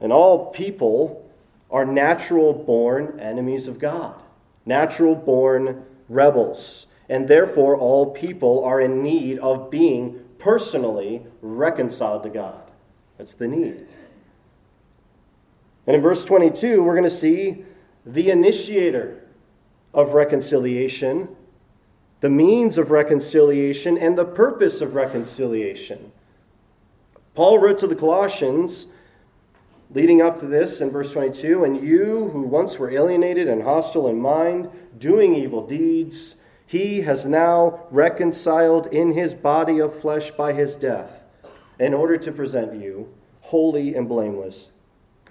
And 0.00 0.12
all 0.12 0.50
people 0.50 1.30
are 1.70 1.84
natural 1.84 2.52
born 2.52 3.20
enemies 3.20 3.68
of 3.68 3.78
God, 3.78 4.20
natural 4.66 5.14
born 5.14 5.84
rebels. 6.08 6.86
And 7.08 7.28
therefore, 7.28 7.76
all 7.76 8.10
people 8.12 8.64
are 8.64 8.80
in 8.80 9.02
need 9.02 9.38
of 9.40 9.70
being 9.70 10.24
personally 10.40 11.22
reconciled 11.42 12.24
to 12.24 12.28
God. 12.30 12.70
That's 13.18 13.34
the 13.34 13.46
need. 13.46 13.86
And 15.86 15.96
in 15.96 16.02
verse 16.02 16.24
22, 16.24 16.82
we're 16.82 16.94
going 16.94 17.04
to 17.04 17.10
see 17.10 17.64
the 18.06 18.30
initiator 18.30 19.28
of 19.92 20.14
reconciliation, 20.14 21.28
the 22.20 22.30
means 22.30 22.78
of 22.78 22.90
reconciliation, 22.90 23.98
and 23.98 24.16
the 24.16 24.24
purpose 24.24 24.80
of 24.80 24.94
reconciliation. 24.94 26.12
Paul 27.34 27.58
wrote 27.58 27.78
to 27.78 27.86
the 27.86 27.96
Colossians 27.96 28.86
leading 29.92 30.22
up 30.22 30.38
to 30.40 30.46
this 30.46 30.80
in 30.80 30.90
verse 30.90 31.12
22 31.12 31.64
And 31.64 31.82
you 31.82 32.28
who 32.28 32.42
once 32.42 32.78
were 32.78 32.90
alienated 32.90 33.48
and 33.48 33.62
hostile 33.62 34.08
in 34.08 34.20
mind, 34.20 34.70
doing 34.98 35.34
evil 35.34 35.66
deeds, 35.66 36.36
he 36.70 37.00
has 37.00 37.24
now 37.24 37.80
reconciled 37.90 38.86
in 38.86 39.10
his 39.10 39.34
body 39.34 39.80
of 39.80 39.92
flesh 40.00 40.30
by 40.30 40.52
his 40.52 40.76
death, 40.76 41.10
in 41.80 41.92
order 41.92 42.16
to 42.16 42.30
present 42.30 42.80
you 42.80 43.12
holy 43.40 43.96
and 43.96 44.08
blameless 44.08 44.70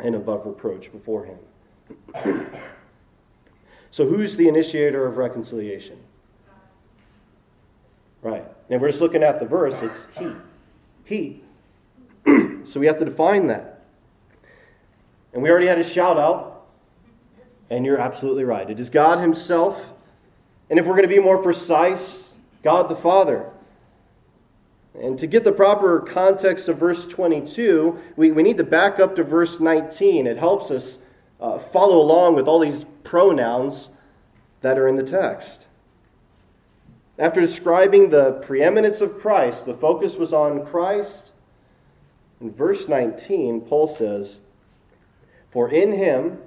and 0.01 0.15
above 0.15 0.45
reproach 0.45 0.91
before 0.91 1.23
him. 1.23 2.51
so, 3.89 4.05
who's 4.05 4.35
the 4.35 4.49
initiator 4.49 5.07
of 5.07 5.15
reconciliation? 5.15 5.97
Right. 8.21 8.43
And 8.69 8.81
we're 8.81 8.89
just 8.89 8.99
looking 8.99 9.23
at 9.23 9.39
the 9.39 9.45
verse, 9.45 9.81
it's 9.81 10.07
he. 10.17 10.33
He. 11.05 11.41
so 12.65 12.81
we 12.81 12.85
have 12.85 12.97
to 12.97 13.05
define 13.05 13.47
that. 13.47 13.85
And 15.31 15.41
we 15.41 15.49
already 15.49 15.67
had 15.67 15.79
a 15.79 15.85
shout 15.85 16.17
out, 16.17 16.67
and 17.69 17.85
you're 17.85 17.97
absolutely 17.97 18.43
right. 18.43 18.69
It 18.69 18.77
is 18.77 18.89
God 18.89 19.19
Himself. 19.19 19.81
And 20.69 20.77
if 20.77 20.85
we're 20.85 20.95
going 20.95 21.07
to 21.07 21.15
be 21.15 21.19
more 21.19 21.41
precise, 21.41 22.33
God 22.63 22.89
the 22.89 22.95
Father. 22.95 23.49
And 24.99 25.17
to 25.19 25.27
get 25.27 25.43
the 25.43 25.51
proper 25.51 26.01
context 26.01 26.67
of 26.67 26.77
verse 26.77 27.05
22, 27.05 27.99
we, 28.15 28.31
we 28.31 28.43
need 28.43 28.57
to 28.57 28.63
back 28.63 28.99
up 28.99 29.15
to 29.15 29.23
verse 29.23 29.59
19. 29.59 30.27
It 30.27 30.37
helps 30.37 30.71
us 30.71 30.99
uh, 31.39 31.59
follow 31.59 32.01
along 32.01 32.35
with 32.35 32.47
all 32.47 32.59
these 32.59 32.85
pronouns 33.03 33.89
that 34.61 34.77
are 34.77 34.87
in 34.87 34.95
the 34.95 35.03
text. 35.03 35.67
After 37.17 37.41
describing 37.41 38.09
the 38.09 38.33
preeminence 38.41 39.01
of 39.01 39.19
Christ, 39.19 39.65
the 39.65 39.73
focus 39.73 40.15
was 40.15 40.33
on 40.33 40.65
Christ. 40.65 41.31
In 42.41 42.51
verse 42.51 42.87
19, 42.87 43.61
Paul 43.61 43.87
says, 43.87 44.39
For 45.51 45.69
in 45.69 45.91
him, 45.93 46.39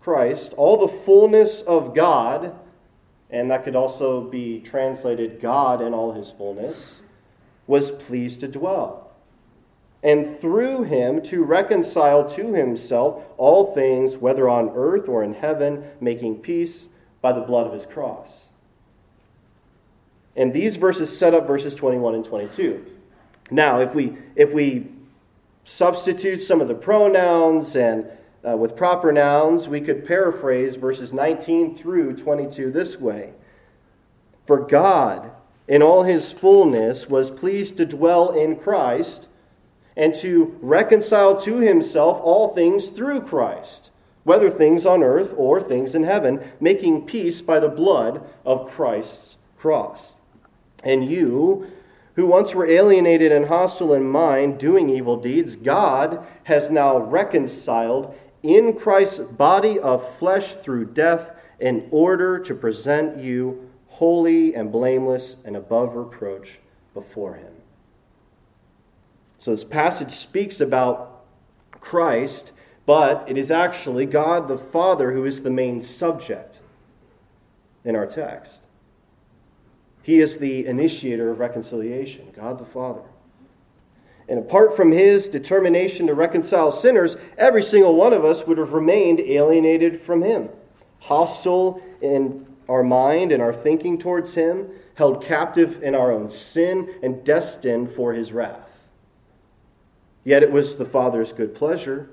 Christ, 0.00 0.52
all 0.56 0.76
the 0.76 0.92
fullness 0.92 1.62
of 1.62 1.94
God, 1.94 2.56
and 3.32 3.50
that 3.50 3.64
could 3.64 3.74
also 3.74 4.20
be 4.20 4.60
translated 4.60 5.40
God 5.40 5.80
in 5.80 5.94
all 5.94 6.12
his 6.12 6.30
fullness, 6.30 7.02
was 7.66 7.90
pleased 7.90 8.40
to 8.40 8.48
dwell. 8.48 9.10
And 10.02 10.38
through 10.38 10.82
him 10.82 11.22
to 11.22 11.42
reconcile 11.42 12.28
to 12.30 12.52
himself 12.52 13.24
all 13.38 13.74
things, 13.74 14.16
whether 14.16 14.48
on 14.48 14.70
earth 14.74 15.08
or 15.08 15.24
in 15.24 15.32
heaven, 15.32 15.84
making 16.00 16.38
peace 16.38 16.90
by 17.20 17.32
the 17.32 17.40
blood 17.40 17.66
of 17.66 17.72
his 17.72 17.86
cross. 17.86 18.48
And 20.36 20.52
these 20.52 20.76
verses 20.76 21.16
set 21.16 21.34
up 21.34 21.46
verses 21.46 21.74
21 21.74 22.16
and 22.16 22.24
22. 22.24 22.84
Now, 23.50 23.80
if 23.80 23.94
we, 23.94 24.16
if 24.34 24.52
we 24.52 24.88
substitute 25.64 26.42
some 26.42 26.60
of 26.60 26.68
the 26.68 26.74
pronouns 26.74 27.76
and 27.76 28.06
uh, 28.48 28.56
with 28.56 28.76
proper 28.76 29.12
nouns, 29.12 29.68
we 29.68 29.80
could 29.80 30.06
paraphrase 30.06 30.76
verses 30.76 31.12
19 31.12 31.76
through 31.76 32.16
22 32.16 32.70
this 32.70 32.98
way 32.98 33.32
For 34.46 34.58
God, 34.58 35.32
in 35.68 35.82
all 35.82 36.02
his 36.02 36.32
fullness, 36.32 37.08
was 37.08 37.30
pleased 37.30 37.76
to 37.76 37.86
dwell 37.86 38.30
in 38.32 38.56
Christ 38.56 39.28
and 39.96 40.14
to 40.16 40.56
reconcile 40.60 41.40
to 41.42 41.56
himself 41.58 42.18
all 42.22 42.54
things 42.54 42.88
through 42.88 43.20
Christ, 43.22 43.90
whether 44.24 44.50
things 44.50 44.86
on 44.86 45.02
earth 45.02 45.34
or 45.36 45.60
things 45.60 45.94
in 45.94 46.02
heaven, 46.02 46.40
making 46.60 47.06
peace 47.06 47.40
by 47.40 47.60
the 47.60 47.68
blood 47.68 48.24
of 48.44 48.70
Christ's 48.70 49.36
cross. 49.58 50.16
And 50.82 51.08
you, 51.08 51.70
who 52.14 52.26
once 52.26 52.54
were 52.54 52.66
alienated 52.66 53.32
and 53.32 53.46
hostile 53.46 53.94
in 53.94 54.04
mind, 54.04 54.58
doing 54.58 54.88
evil 54.88 55.16
deeds, 55.16 55.56
God 55.56 56.26
has 56.44 56.70
now 56.70 56.98
reconciled 56.98 58.14
in 58.42 58.74
Christ's 58.74 59.20
body 59.20 59.78
of 59.78 60.16
flesh 60.16 60.54
through 60.54 60.86
death 60.86 61.30
in 61.60 61.86
order 61.90 62.38
to 62.40 62.54
present 62.54 63.18
you 63.18 63.70
holy 63.86 64.54
and 64.54 64.72
blameless 64.72 65.36
and 65.44 65.56
above 65.56 65.94
reproach 65.94 66.58
before 66.94 67.34
Him. 67.34 67.52
So 69.38 69.50
this 69.52 69.64
passage 69.64 70.14
speaks 70.14 70.60
about 70.60 71.24
Christ, 71.80 72.52
but 72.86 73.24
it 73.28 73.36
is 73.36 73.50
actually 73.50 74.06
God 74.06 74.48
the 74.48 74.58
Father 74.58 75.12
who 75.12 75.24
is 75.24 75.42
the 75.42 75.50
main 75.50 75.80
subject 75.82 76.60
in 77.84 77.96
our 77.96 78.06
text. 78.06 78.62
He 80.02 80.20
is 80.20 80.38
the 80.38 80.66
initiator 80.66 81.30
of 81.30 81.38
reconciliation, 81.38 82.32
God 82.34 82.58
the 82.58 82.64
Father. 82.64 83.02
And 84.28 84.38
apart 84.38 84.76
from 84.76 84.92
his 84.92 85.28
determination 85.28 86.06
to 86.06 86.14
reconcile 86.14 86.70
sinners, 86.70 87.16
every 87.38 87.62
single 87.62 87.96
one 87.96 88.12
of 88.12 88.24
us 88.24 88.46
would 88.46 88.58
have 88.58 88.72
remained 88.72 89.20
alienated 89.20 90.00
from 90.00 90.22
him, 90.22 90.48
hostile 91.00 91.82
in 92.00 92.46
our 92.68 92.82
mind 92.82 93.32
and 93.32 93.42
our 93.42 93.52
thinking 93.52 93.98
towards 93.98 94.34
him, 94.34 94.68
held 94.94 95.24
captive 95.24 95.82
in 95.82 95.94
our 95.94 96.12
own 96.12 96.30
sin, 96.30 96.94
and 97.02 97.24
destined 97.24 97.90
for 97.92 98.12
his 98.12 98.32
wrath. 98.32 98.70
Yet 100.24 100.42
it 100.42 100.52
was 100.52 100.76
the 100.76 100.84
Father's 100.84 101.32
good 101.32 101.54
pleasure 101.54 102.08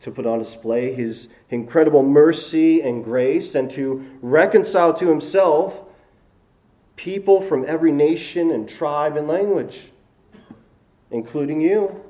to 0.00 0.10
put 0.10 0.26
on 0.26 0.38
display 0.38 0.92
his 0.92 1.28
incredible 1.48 2.02
mercy 2.02 2.82
and 2.82 3.02
grace 3.02 3.54
and 3.54 3.70
to 3.70 4.04
reconcile 4.20 4.92
to 4.92 5.08
himself 5.08 5.80
people 6.96 7.40
from 7.40 7.64
every 7.66 7.90
nation 7.90 8.50
and 8.50 8.68
tribe 8.68 9.16
and 9.16 9.26
language, 9.26 9.90
including 11.10 11.60
you, 11.60 12.04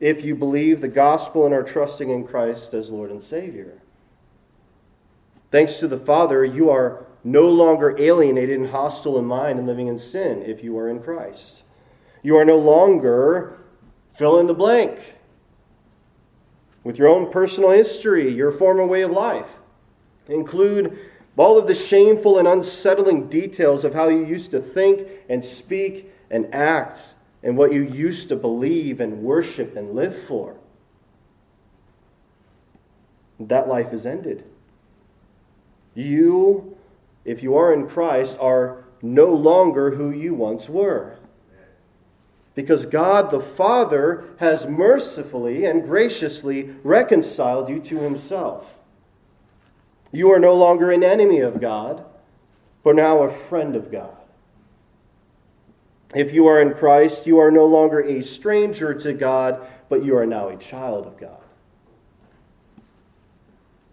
if 0.00 0.24
you 0.24 0.34
believe 0.34 0.80
the 0.80 0.88
gospel 0.88 1.46
and 1.46 1.54
are 1.54 1.62
trusting 1.62 2.10
in 2.10 2.26
Christ 2.26 2.74
as 2.74 2.90
Lord 2.90 3.10
and 3.10 3.22
Savior. 3.22 3.80
Thanks 5.50 5.78
to 5.78 5.88
the 5.88 5.98
Father, 5.98 6.44
you 6.44 6.70
are 6.70 7.06
no 7.24 7.48
longer 7.48 7.94
alienated 7.98 8.58
and 8.58 8.68
hostile 8.68 9.18
in 9.18 9.24
mind 9.24 9.58
and 9.58 9.68
living 9.68 9.86
in 9.86 9.98
sin 9.98 10.42
if 10.42 10.64
you 10.64 10.76
are 10.78 10.88
in 10.88 11.00
Christ. 11.00 11.62
You 12.22 12.36
are 12.36 12.44
no 12.44 12.56
longer 12.56 13.58
fill 14.14 14.40
in 14.40 14.46
the 14.46 14.54
blank 14.54 14.98
with 16.84 16.98
your 16.98 17.08
own 17.08 17.30
personal 17.30 17.70
history, 17.70 18.32
your 18.32 18.50
former 18.50 18.86
way 18.86 19.02
of 19.02 19.10
life. 19.10 19.46
Include 20.28 20.98
all 21.36 21.58
of 21.58 21.66
the 21.66 21.74
shameful 21.74 22.38
and 22.38 22.48
unsettling 22.48 23.28
details 23.28 23.84
of 23.84 23.94
how 23.94 24.08
you 24.08 24.24
used 24.24 24.50
to 24.50 24.60
think 24.60 25.06
and 25.28 25.44
speak 25.44 26.12
and 26.30 26.52
act 26.54 27.14
and 27.42 27.56
what 27.56 27.72
you 27.72 27.82
used 27.82 28.28
to 28.28 28.36
believe 28.36 29.00
and 29.00 29.22
worship 29.22 29.76
and 29.76 29.94
live 29.94 30.16
for. 30.28 30.56
That 33.40 33.68
life 33.68 33.92
is 33.92 34.06
ended. 34.06 34.44
You, 35.94 36.76
if 37.24 37.42
you 37.42 37.56
are 37.56 37.72
in 37.74 37.88
Christ, 37.88 38.36
are 38.40 38.84
no 39.02 39.26
longer 39.26 39.90
who 39.90 40.10
you 40.10 40.34
once 40.34 40.68
were. 40.68 41.16
Because 42.54 42.86
God 42.86 43.30
the 43.30 43.40
Father 43.40 44.24
has 44.38 44.66
mercifully 44.66 45.64
and 45.64 45.84
graciously 45.84 46.74
reconciled 46.84 47.68
you 47.68 47.80
to 47.80 47.98
Himself. 47.98 48.76
You 50.12 50.30
are 50.30 50.38
no 50.38 50.54
longer 50.54 50.90
an 50.90 51.02
enemy 51.02 51.40
of 51.40 51.60
God, 51.60 52.04
but 52.84 52.94
now 52.94 53.22
a 53.22 53.32
friend 53.32 53.74
of 53.74 53.90
God. 53.90 54.21
If 56.14 56.32
you 56.32 56.46
are 56.46 56.60
in 56.60 56.74
Christ, 56.74 57.26
you 57.26 57.38
are 57.38 57.50
no 57.50 57.64
longer 57.64 58.00
a 58.00 58.22
stranger 58.22 58.92
to 58.94 59.12
God, 59.12 59.66
but 59.88 60.04
you 60.04 60.16
are 60.16 60.26
now 60.26 60.48
a 60.48 60.56
child 60.56 61.06
of 61.06 61.18
God. 61.18 61.38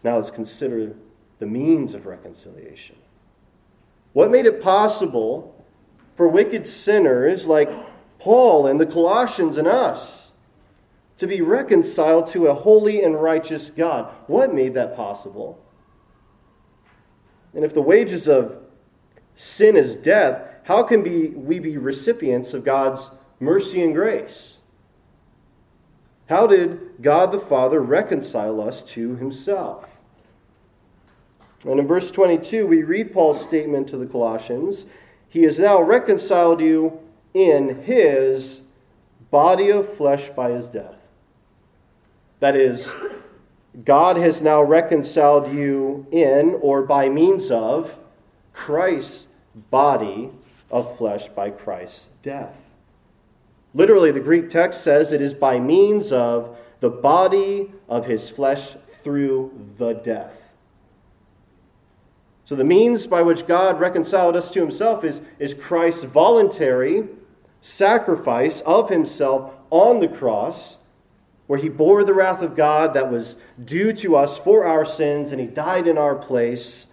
Now 0.04 0.18
let's 0.18 0.32
consider 0.32 0.96
the 1.40 1.46
means 1.46 1.94
of 1.94 2.06
reconciliation. 2.06 2.96
What 4.14 4.32
made 4.32 4.46
it 4.46 4.62
possible 4.62 5.56
for 6.16 6.28
wicked 6.28 6.68
sinners 6.68 7.48
like 7.48 7.70
Paul 8.18 8.68
and 8.68 8.80
the 8.80 8.86
Colossians 8.86 9.58
and 9.58 9.68
us 9.68 10.32
to 11.18 11.28
be 11.28 11.42
reconciled 11.42 12.28
to 12.28 12.48
a 12.48 12.54
holy 12.54 13.04
and 13.04 13.22
righteous 13.22 13.70
God? 13.70 14.14
What 14.28 14.54
made 14.54 14.74
that 14.74 14.96
possible? 14.96 15.64
And 17.54 17.64
if 17.64 17.74
the 17.74 17.82
wages 17.82 18.28
of 18.28 18.58
sin 19.36 19.76
is 19.76 19.96
death, 19.96 20.59
how 20.70 20.84
can 20.84 21.02
be, 21.02 21.30
we 21.30 21.58
be 21.58 21.80
recipients 21.80 22.54
of 22.54 22.64
God's 22.64 23.10
mercy 23.40 23.82
and 23.82 23.92
grace? 23.92 24.60
How 26.28 26.46
did 26.46 27.02
God 27.02 27.32
the 27.32 27.40
Father 27.40 27.82
reconcile 27.82 28.62
us 28.62 28.84
to 28.84 29.16
himself? 29.16 29.90
And 31.66 31.80
in 31.80 31.88
verse 31.88 32.12
22, 32.12 32.68
we 32.68 32.84
read 32.84 33.12
Paul's 33.12 33.42
statement 33.42 33.90
to 33.90 33.98
the 33.98 34.06
Colossians 34.06 34.86
He 35.28 35.42
has 35.46 35.58
now 35.58 35.82
reconciled 35.82 36.62
you 36.62 37.00
in 37.34 37.82
his 37.82 38.62
body 39.32 39.72
of 39.72 39.92
flesh 39.98 40.30
by 40.30 40.52
his 40.52 40.70
death. 40.70 40.98
That 42.42 42.56
is, 42.56 42.88
God 43.86 44.18
has 44.18 44.40
now 44.40 44.62
reconciled 44.62 45.52
you 45.52 46.06
in 46.12 46.60
or 46.62 46.84
by 46.84 47.10
means 47.10 47.50
of 47.50 47.98
Christ's 48.54 49.26
body 49.72 50.30
of 50.72 50.98
flesh 50.98 51.28
by 51.30 51.50
Christ's 51.50 52.10
death. 52.24 52.56
Literally, 53.74 54.12
the 54.12 54.20
Greek 54.20 54.50
text 54.50 54.84
says 54.84 55.12
it 55.12 55.22
is 55.22 55.34
by 55.34 55.60
means 55.60 56.12
of 56.12 56.58
the 56.80 56.90
body 56.90 57.72
of 57.88 58.06
his 58.06 58.30
flesh 58.30 58.76
through 59.04 59.52
the 59.78 59.94
death. 59.94 60.36
So, 62.46 62.56
the 62.56 62.64
means 62.64 63.06
by 63.06 63.22
which 63.22 63.46
God 63.46 63.80
reconciled 63.80 64.36
us 64.36 64.50
to 64.52 64.60
himself 64.60 65.04
is, 65.04 65.22
is 65.38 65.54
Christ's 65.54 66.04
voluntary 66.06 67.08
sacrifice 67.62 68.62
of 68.62 68.90
himself 68.90 69.54
on 69.70 70.00
the 70.00 70.08
cross, 70.08 70.78
where 71.46 71.60
he 71.60 71.70
bore 71.70 72.04
the 72.04 72.14
wrath 72.14 72.42
of 72.42 72.56
God 72.56 72.96
that 72.96 73.12
was 73.12 73.36
due 73.66 73.94
to 73.94 74.16
us 74.16 74.38
for 74.40 74.66
our 74.66 74.86
sins, 74.86 75.32
and 75.32 75.40
he 75.40 75.46
died 75.46 75.88
in 75.88 75.98
our 75.98 76.16
place, 76.16 76.88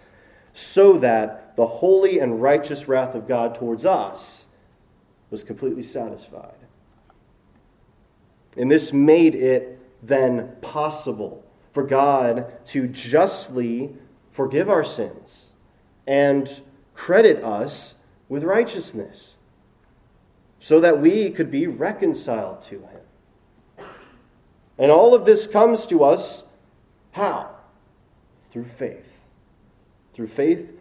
so 0.53 0.97
that 0.99 1.46
the 1.57 1.65
holy 1.65 2.19
and 2.19 2.41
righteous 2.41 2.87
wrath 2.87 3.15
of 3.15 3.27
God 3.27 3.55
towards 3.55 3.83
us 3.83 4.45
was 5.31 5.43
completely 5.43 5.81
satisfied. 5.81 6.53
And 8.55 8.71
this 8.71 8.93
made 8.93 9.33
it 9.33 9.79
then 10.03 10.55
possible 10.61 11.43
for 11.73 11.81
God 11.83 12.65
to 12.67 12.87
justly 12.87 13.91
forgive 14.31 14.69
our 14.69 14.83
sins 14.83 15.49
and 16.05 16.61
credit 16.93 17.43
us 17.43 17.95
with 18.29 18.43
righteousness 18.43 19.35
so 20.59 20.79
that 20.79 21.01
we 21.01 21.31
could 21.31 21.49
be 21.49 21.65
reconciled 21.65 22.61
to 22.63 22.75
Him. 22.75 23.87
And 24.77 24.91
all 24.91 25.15
of 25.15 25.25
this 25.25 25.47
comes 25.47 25.87
to 25.87 26.03
us 26.03 26.43
how? 27.11 27.49
Through 28.51 28.65
faith. 28.65 29.05
Through 30.13 30.27
faith 30.27 30.76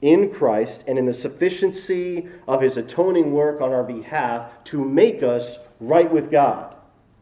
in 0.00 0.30
Christ 0.30 0.84
and 0.86 0.98
in 0.98 1.06
the 1.06 1.14
sufficiency 1.14 2.28
of 2.46 2.62
His 2.62 2.76
atoning 2.76 3.32
work 3.32 3.60
on 3.60 3.72
our 3.72 3.82
behalf 3.82 4.50
to 4.64 4.84
make 4.84 5.22
us 5.22 5.58
right 5.80 6.10
with 6.10 6.30
God. 6.30 6.74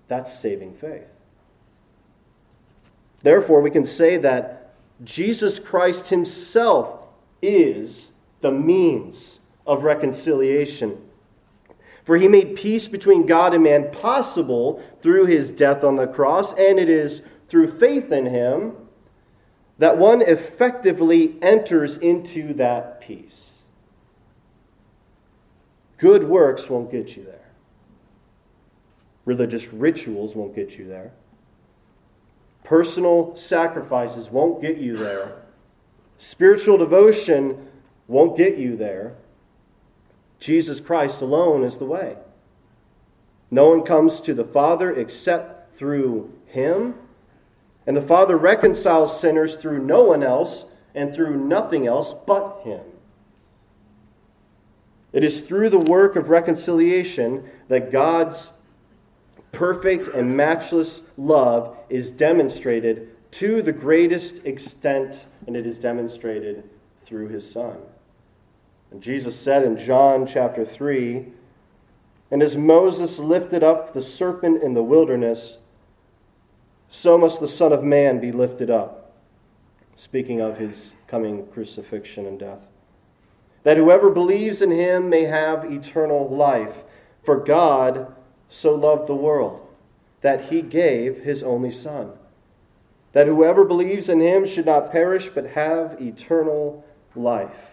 That's 0.09 0.39
saving 0.39 0.75
faith. 0.75 1.07
Therefore, 3.23 3.61
we 3.61 3.71
can 3.71 3.85
say 3.85 4.19
that 4.19 4.75
Jesus 5.05 5.59
Christ 5.59 6.09
Himself 6.09 7.01
is 7.43 8.13
the 8.41 8.53
means 8.53 9.41
of 9.67 9.83
reconciliation. 9.83 11.01
For 12.05 12.17
He 12.17 12.29
made 12.29 12.57
peace 12.57 12.87
between 12.87 13.27
God 13.27 13.55
and 13.55 13.65
man 13.65 13.91
possible 13.91 14.83
through 15.01 15.27
His 15.27 15.51
death 15.51 15.83
on 15.83 15.97
the 15.97 16.07
cross, 16.07 16.53
and 16.53 16.79
it 16.79 16.89
is 16.89 17.23
through 17.49 17.79
faith 17.79 18.13
in 18.13 18.27
Him 18.27 18.75
that 19.79 19.99
one 19.99 20.23
effectively 20.23 21.37
enters 21.43 21.97
into 21.99 22.55
that 22.55 23.01
peace. 23.01 23.51
Good 25.99 26.25
works 26.25 26.69
won't 26.69 26.91
get 26.91 27.17
you 27.17 27.25
there. 27.25 27.51
Religious 29.25 29.67
rituals 29.73 30.35
won't 30.35 30.55
get 30.55 30.79
you 30.79 30.87
there. 30.87 31.13
Personal 32.65 33.35
sacrifices 33.37 34.31
won't 34.31 34.61
get 34.61 34.79
you 34.79 34.97
there. 34.97 35.43
Spiritual 36.19 36.79
devotion 36.79 37.69
won't 38.09 38.37
get 38.37 38.57
you 38.57 38.77
there. 38.77 39.15
Jesus 40.41 40.81
Christ 40.81 41.21
alone 41.21 41.65
is 41.65 41.79
the 41.79 41.85
way. 41.85 42.17
No 43.51 43.69
one 43.69 43.83
comes 43.83 44.21
to 44.23 44.35
the 44.35 44.45
Father 44.45 44.91
except 44.93 45.77
through 45.79 46.33
Him. 46.47 46.95
And 47.87 47.97
the 47.97 48.03
Father 48.03 48.37
reconciles 48.37 49.21
sinners 49.21 49.57
through 49.57 49.85
no 49.85 50.05
one 50.05 50.23
else 50.23 50.67
and 50.95 51.15
through 51.15 51.37
nothing 51.37 51.87
else 51.87 52.15
but 52.27 52.61
Him. 52.63 52.81
It 55.13 55.25
is 55.25 55.41
through 55.41 55.71
the 55.71 55.79
work 55.79 56.17
of 56.17 56.29
reconciliation 56.29 57.49
that 57.69 57.91
God's 57.91 58.51
perfect 59.53 60.09
and 60.09 60.37
matchless 60.37 61.03
love 61.17 61.77
is 61.89 62.11
demonstrated 62.11 63.09
to 63.33 63.63
the 63.63 63.73
greatest 63.73 64.45
extent, 64.45 65.27
and 65.47 65.57
it 65.57 65.67
is 65.67 65.79
demonstrated 65.79 66.69
through 67.05 67.29
his 67.29 67.51
Son. 67.51 67.77
And 68.91 69.03
Jesus 69.03 69.39
said 69.39 69.65
in 69.65 69.79
John 69.79 70.27
chapter 70.27 70.65
3 70.65 71.27
And 72.31 72.43
as 72.43 72.57
Moses 72.57 73.19
lifted 73.19 73.63
up 73.63 73.93
the 73.93 74.03
serpent 74.03 74.63
in 74.63 74.75
the 74.75 74.83
wilderness, 74.83 75.59
so 76.89 77.19
must 77.19 77.41
the 77.41 77.49
Son 77.49 77.73
of 77.73 77.83
Man 77.83 78.21
be 78.21 78.33
lifted 78.33 78.71
up. 78.71 79.13
Speaking 79.97 80.41
of 80.41 80.59
his 80.59 80.95
coming 81.07 81.47
crucifixion 81.47 82.27
and 82.27 82.39
death. 82.39 82.61
That 83.63 83.77
whoever 83.77 84.11
believes 84.11 84.63
in 84.63 84.71
him 84.71 85.09
may 85.09 85.25
have 85.25 85.65
eternal 85.65 86.29
life. 86.29 86.85
For 87.25 87.37
God 87.37 88.15
so 88.49 88.75
loved 88.75 89.09
the 89.09 89.17
world 89.17 89.67
that 90.21 90.47
he 90.47 90.63
gave 90.63 91.19
his 91.19 91.43
only 91.43 91.71
Son, 91.71 92.13
that 93.13 93.27
whoever 93.27 93.65
believes 93.65 94.09
in 94.09 94.21
him 94.21 94.47
should 94.47 94.67
not 94.67 94.93
perish 94.93 95.31
but 95.35 95.47
have 95.47 96.01
eternal 96.01 96.85
life. 97.15 97.71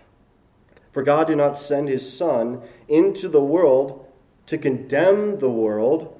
For 0.91 1.03
God 1.03 1.27
did 1.27 1.37
not 1.37 1.57
send 1.57 1.89
his 1.89 2.17
Son 2.17 2.61
into 2.87 3.27
the 3.27 3.41
world 3.41 4.07
to 4.47 4.57
condemn 4.57 5.39
the 5.39 5.49
world, 5.49 6.19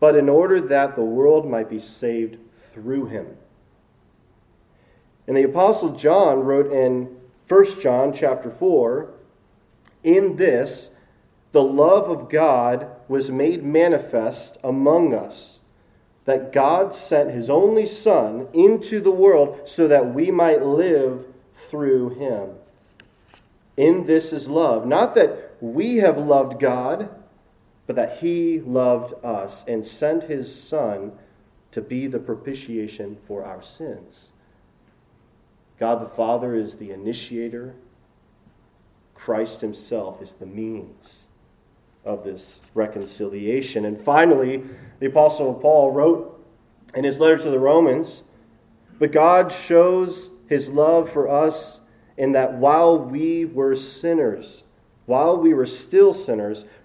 but 0.00 0.16
in 0.16 0.28
order 0.28 0.60
that 0.60 0.96
the 0.96 1.02
world 1.02 1.48
might 1.48 1.70
be 1.70 1.78
saved 1.78 2.38
through 2.72 3.06
him. 3.06 3.26
And 5.26 5.36
the 5.36 5.44
apostle 5.44 5.90
John 5.90 6.40
wrote 6.40 6.70
in 6.70 7.16
1 7.48 7.80
John 7.80 8.12
chapter 8.12 8.50
4, 8.50 9.10
in 10.02 10.36
this 10.36 10.90
the 11.52 11.62
love 11.62 12.10
of 12.10 12.28
God 12.28 12.88
was 13.08 13.30
made 13.30 13.62
manifest 13.62 14.58
among 14.64 15.14
us, 15.14 15.60
that 16.24 16.52
God 16.52 16.94
sent 16.94 17.30
his 17.30 17.48
only 17.48 17.86
Son 17.86 18.48
into 18.52 19.00
the 19.00 19.12
world 19.12 19.60
so 19.64 19.86
that 19.88 20.14
we 20.14 20.30
might 20.30 20.62
live 20.62 21.24
through 21.70 22.10
him. 22.10 22.50
In 23.76 24.06
this 24.06 24.32
is 24.32 24.48
love. 24.48 24.86
Not 24.86 25.14
that 25.14 25.54
we 25.60 25.96
have 25.96 26.18
loved 26.18 26.60
God, 26.60 27.08
but 27.86 27.96
that 27.96 28.18
he 28.18 28.60
loved 28.60 29.12
us 29.24 29.64
and 29.68 29.84
sent 29.84 30.24
his 30.24 30.54
Son 30.54 31.12
to 31.70 31.80
be 31.80 32.06
the 32.06 32.18
propitiation 32.18 33.16
for 33.26 33.44
our 33.44 33.62
sins. 33.62 34.30
God 35.78 36.00
the 36.00 36.14
Father 36.14 36.54
is 36.54 36.76
the 36.76 36.92
initiator, 36.92 37.74
Christ 39.14 39.60
himself 39.60 40.22
is 40.22 40.34
the 40.34 40.46
means 40.46 41.28
of 42.04 42.24
this 42.24 42.60
reconciliation. 42.74 43.84
And 43.84 44.00
finally, 44.00 44.62
the 45.00 45.06
Apostle 45.06 45.54
Paul 45.54 45.92
wrote 45.92 46.44
in 46.94 47.04
his 47.04 47.18
letter 47.18 47.38
to 47.38 47.50
the 47.50 47.58
Romans 47.58 48.22
But 48.98 49.12
God 49.12 49.52
shows 49.52 50.30
his 50.46 50.68
love 50.68 51.10
for 51.10 51.28
us 51.28 51.80
in 52.16 52.32
that 52.32 52.54
while 52.54 52.98
we 52.98 53.44
were 53.44 53.74
sinners, 53.74 54.62
while 55.06 55.36
we 55.36 55.54
were 55.54 55.66
still 55.66 56.12
sinners, 56.12 56.64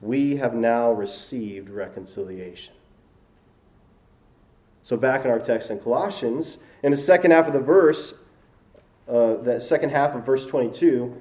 we 0.00 0.36
have 0.36 0.54
now 0.54 0.92
received 0.92 1.68
reconciliation. 1.68 2.74
So, 4.82 4.96
back 4.96 5.24
in 5.24 5.30
our 5.30 5.38
text 5.38 5.70
in 5.70 5.78
Colossians, 5.80 6.58
in 6.82 6.90
the 6.90 6.96
second 6.96 7.32
half 7.32 7.46
of 7.46 7.52
the 7.52 7.60
verse, 7.60 8.14
uh, 9.08 9.34
that 9.42 9.62
second 9.62 9.90
half 9.90 10.14
of 10.14 10.24
verse 10.24 10.46
22, 10.46 11.14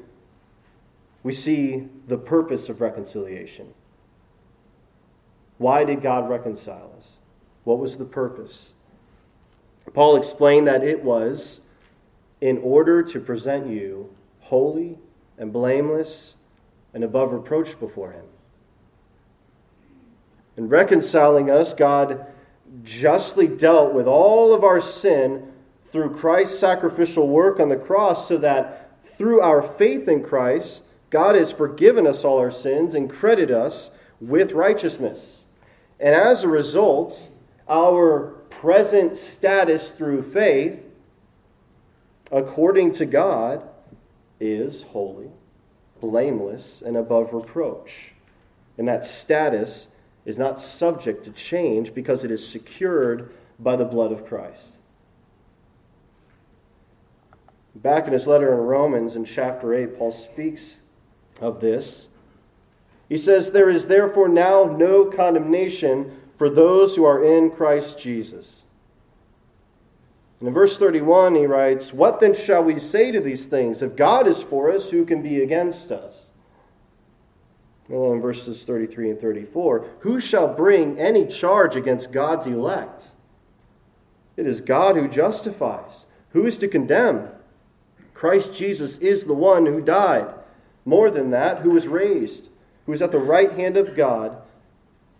we 1.24 1.34
see 1.34 1.88
the 2.08 2.18
purpose 2.18 2.70
of 2.70 2.80
reconciliation. 2.80 3.74
Why 5.58 5.84
did 5.84 6.02
God 6.02 6.30
reconcile 6.30 6.94
us? 6.98 7.18
What 7.64 7.80
was 7.80 7.98
the 7.98 8.06
purpose? 8.06 8.74
Paul 9.94 10.16
explained 10.16 10.68
that 10.68 10.84
it 10.84 11.04
was 11.04 11.62
in 12.40 12.60
order 12.60 13.02
to 13.04 13.20
present 13.20 13.68
you 13.68 14.14
holy 14.42 14.98
and 15.38 15.52
blameless 15.52 16.36
and 16.94 17.04
above 17.04 17.34
reproach 17.34 17.80
before 17.80 18.12
Him. 18.12 18.26
In 20.58 20.68
reconciling 20.68 21.52
us, 21.52 21.74
God 21.74 22.26
justly 22.84 23.48
dealt 23.48 23.94
with 23.94 24.08
all 24.08 24.54
of 24.54 24.64
our 24.64 24.82
sin 24.82 25.52
through 25.92 26.16
Christ's 26.16 26.60
sacrificial 26.60 27.28
work 27.28 27.60
on 27.60 27.70
the 27.70 27.78
cross 27.78 28.28
so 28.28 28.38
that 28.40 28.92
through 29.18 29.40
our 29.40 29.62
faith 29.62 30.08
in 30.08 30.24
Christ, 30.24 30.82
God 31.10 31.36
has 31.36 31.52
forgiven 31.52 32.06
us 32.06 32.24
all 32.24 32.40
our 32.40 32.52
sins 32.52 32.96
and 32.96 33.10
credited 33.10 33.56
us 33.56 33.92
with 34.20 34.52
righteousness. 34.52 35.46
And 36.00 36.14
as 36.14 36.44
a 36.44 36.48
result, 36.48 37.30
our 37.70 38.36
present 38.50 39.18
status 39.18 39.90
through 39.90 40.24
faith, 40.24 40.84
according 42.32 42.94
to 42.94 43.06
God, 43.06 43.68
is 44.40 44.84
holy, 44.84 45.30
blameless, 46.02 46.82
and 46.82 46.98
above 46.98 47.34
reproach. 47.34 48.14
And 48.78 48.88
that 48.88 49.06
status 49.06 49.88
is 50.28 50.38
not 50.38 50.60
subject 50.60 51.24
to 51.24 51.32
change 51.32 51.94
because 51.94 52.26
it 52.26 52.30
is 52.30 52.46
secured 52.46 53.32
by 53.58 53.78
the 53.78 53.86
blood 53.86 54.12
of 54.12 54.28
Christ. 54.28 54.74
Back 57.74 58.08
in 58.08 58.14
his 58.14 58.28
letter 58.28 58.52
in 58.54 58.60
Romans 58.60 59.16
in 59.16 59.24
chapter 59.24 59.74
8, 59.74 59.98
Paul 59.98 60.12
speaks 60.12 60.82
of 61.40 61.62
this. 61.62 62.10
He 63.08 63.18
says, 63.18 63.52
There 63.52 63.70
is 63.70 63.88
therefore 63.88 64.28
now 64.28 64.66
no 64.66 65.06
condemnation 65.06 66.20
for 66.38 66.50
those 66.50 66.96
who 66.96 67.06
are 67.06 67.24
in 67.24 67.50
Christ 67.50 67.98
Jesus. 67.98 68.64
And 70.42 70.50
in 70.50 70.54
verse 70.54 70.78
31, 70.78 71.36
he 71.36 71.46
writes, 71.46 71.94
What 71.94 72.20
then 72.20 72.36
shall 72.36 72.66
we 72.66 72.80
say 72.80 73.12
to 73.12 73.22
these 73.22 73.46
things? 73.46 73.82
If 73.82 73.96
God 73.96 74.28
is 74.28 74.44
for 74.44 74.70
us, 74.72 74.90
who 74.90 75.06
can 75.06 75.22
be 75.22 75.42
against 75.42 75.90
us? 75.90 76.27
In 77.90 78.22
verses 78.22 78.64
33 78.64 79.12
and 79.12 79.20
34, 79.20 79.86
Who 80.00 80.20
shall 80.20 80.48
bring 80.48 81.00
any 81.00 81.26
charge 81.26 81.76
against 81.76 82.12
God's 82.12 82.46
elect? 82.46 83.04
It 84.36 84.46
is 84.46 84.62
God 84.62 84.96
who 84.96 85.08
justifies. 85.08 86.06
Who 86.32 86.46
is 86.46 86.58
to 86.58 86.68
condemn? 86.68 87.30
Christ 88.14 88.54
Jesus 88.54 88.98
is 88.98 89.24
the 89.24 89.34
one 89.34 89.66
who 89.66 89.82
died. 89.82 90.28
More 90.86 91.10
than 91.10 91.32
that, 91.32 91.60
who 91.60 91.72
was 91.72 91.88
raised, 91.88 92.50
who 92.86 92.94
is 92.94 93.02
at 93.02 93.12
the 93.12 93.20
right 93.20 93.52
hand 93.52 93.78
of 93.78 93.96
God 93.96 94.42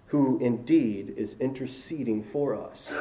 who 0.08 0.40
indeed 0.40 1.14
is 1.18 1.36
interceding 1.40 2.24
for 2.24 2.56
us. 2.56 2.92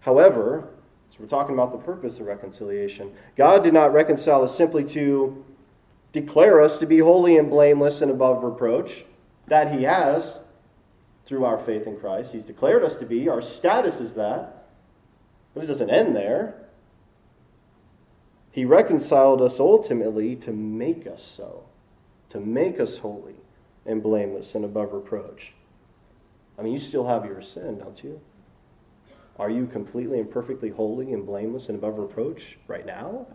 However, 0.00 0.68
so 1.10 1.16
we're 1.20 1.26
talking 1.26 1.54
about 1.54 1.72
the 1.72 1.78
purpose 1.78 2.18
of 2.18 2.26
reconciliation. 2.26 3.12
God 3.36 3.64
did 3.64 3.74
not 3.74 3.92
reconcile 3.92 4.44
us 4.44 4.56
simply 4.56 4.84
to 4.84 5.44
declare 6.12 6.60
us 6.60 6.78
to 6.78 6.86
be 6.86 6.98
holy 6.98 7.36
and 7.36 7.50
blameless 7.50 8.00
and 8.00 8.10
above 8.10 8.42
reproach. 8.42 9.04
That 9.46 9.72
He 9.72 9.84
has 9.84 10.40
through 11.26 11.44
our 11.44 11.58
faith 11.58 11.86
in 11.86 11.98
Christ. 11.98 12.32
He's 12.32 12.44
declared 12.44 12.82
us 12.82 12.96
to 12.96 13.06
be. 13.06 13.28
Our 13.28 13.42
status 13.42 14.00
is 14.00 14.14
that. 14.14 14.68
But 15.54 15.64
it 15.64 15.66
doesn't 15.66 15.90
end 15.90 16.14
there. 16.14 16.54
He 18.52 18.64
reconciled 18.64 19.40
us 19.42 19.60
ultimately 19.60 20.36
to 20.36 20.52
make 20.52 21.06
us 21.06 21.22
so, 21.22 21.64
to 22.30 22.40
make 22.40 22.80
us 22.80 22.98
holy 22.98 23.36
and 23.86 24.02
blameless 24.02 24.54
and 24.54 24.64
above 24.64 24.92
reproach. 24.92 25.52
I 26.58 26.62
mean, 26.62 26.72
you 26.72 26.78
still 26.78 27.06
have 27.06 27.24
your 27.24 27.42
sin, 27.42 27.78
don't 27.78 28.02
you? 28.02 28.20
Are 29.38 29.50
you 29.50 29.66
completely 29.66 30.18
and 30.18 30.30
perfectly 30.30 30.68
holy 30.68 31.12
and 31.12 31.24
blameless 31.24 31.68
and 31.68 31.78
above 31.78 31.98
reproach 31.98 32.58
right 32.66 32.84
now? 32.84 33.26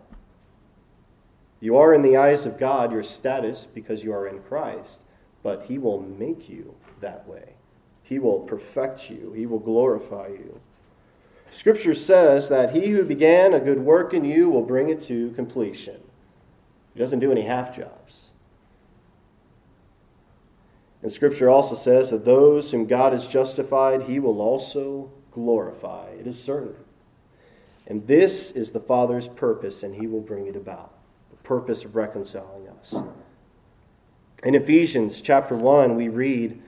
You 1.60 1.76
are 1.76 1.94
in 1.94 2.02
the 2.02 2.16
eyes 2.16 2.44
of 2.44 2.58
God 2.58 2.92
your 2.92 3.02
status 3.02 3.66
because 3.72 4.04
you 4.04 4.12
are 4.12 4.26
in 4.26 4.40
Christ, 4.42 5.00
but 5.42 5.64
He 5.64 5.78
will 5.78 6.00
make 6.00 6.48
you 6.48 6.74
that 7.00 7.26
way. 7.26 7.54
He 8.02 8.18
will 8.18 8.40
perfect 8.40 9.10
you, 9.10 9.32
He 9.32 9.46
will 9.46 9.58
glorify 9.58 10.28
you. 10.28 10.60
Scripture 11.50 11.94
says 11.94 12.48
that 12.48 12.74
He 12.74 12.88
who 12.88 13.04
began 13.04 13.54
a 13.54 13.60
good 13.60 13.78
work 13.78 14.12
in 14.12 14.24
you 14.24 14.50
will 14.50 14.62
bring 14.62 14.88
it 14.88 15.00
to 15.02 15.30
completion. 15.32 16.00
He 16.92 17.00
doesn't 17.00 17.20
do 17.20 17.32
any 17.32 17.42
half 17.42 17.74
jobs. 17.74 18.30
And 21.02 21.12
Scripture 21.12 21.48
also 21.48 21.74
says 21.74 22.10
that 22.10 22.24
those 22.24 22.70
whom 22.70 22.86
God 22.86 23.12
has 23.12 23.26
justified, 23.26 24.02
he 24.02 24.18
will 24.18 24.40
also 24.40 25.12
glorify. 25.30 26.08
It 26.18 26.26
is 26.26 26.42
certain. 26.42 26.74
And 27.86 28.04
this 28.06 28.50
is 28.50 28.72
the 28.72 28.80
Father's 28.80 29.28
purpose, 29.28 29.84
and 29.84 29.94
he 29.94 30.08
will 30.08 30.20
bring 30.20 30.46
it 30.48 30.56
about 30.56 30.95
purpose 31.46 31.84
of 31.84 31.96
reconciling 31.96 32.68
us. 32.68 32.94
In 34.42 34.54
Ephesians 34.54 35.20
chapter 35.20 35.56
1, 35.56 35.96
we 35.96 36.08
read, 36.08 36.60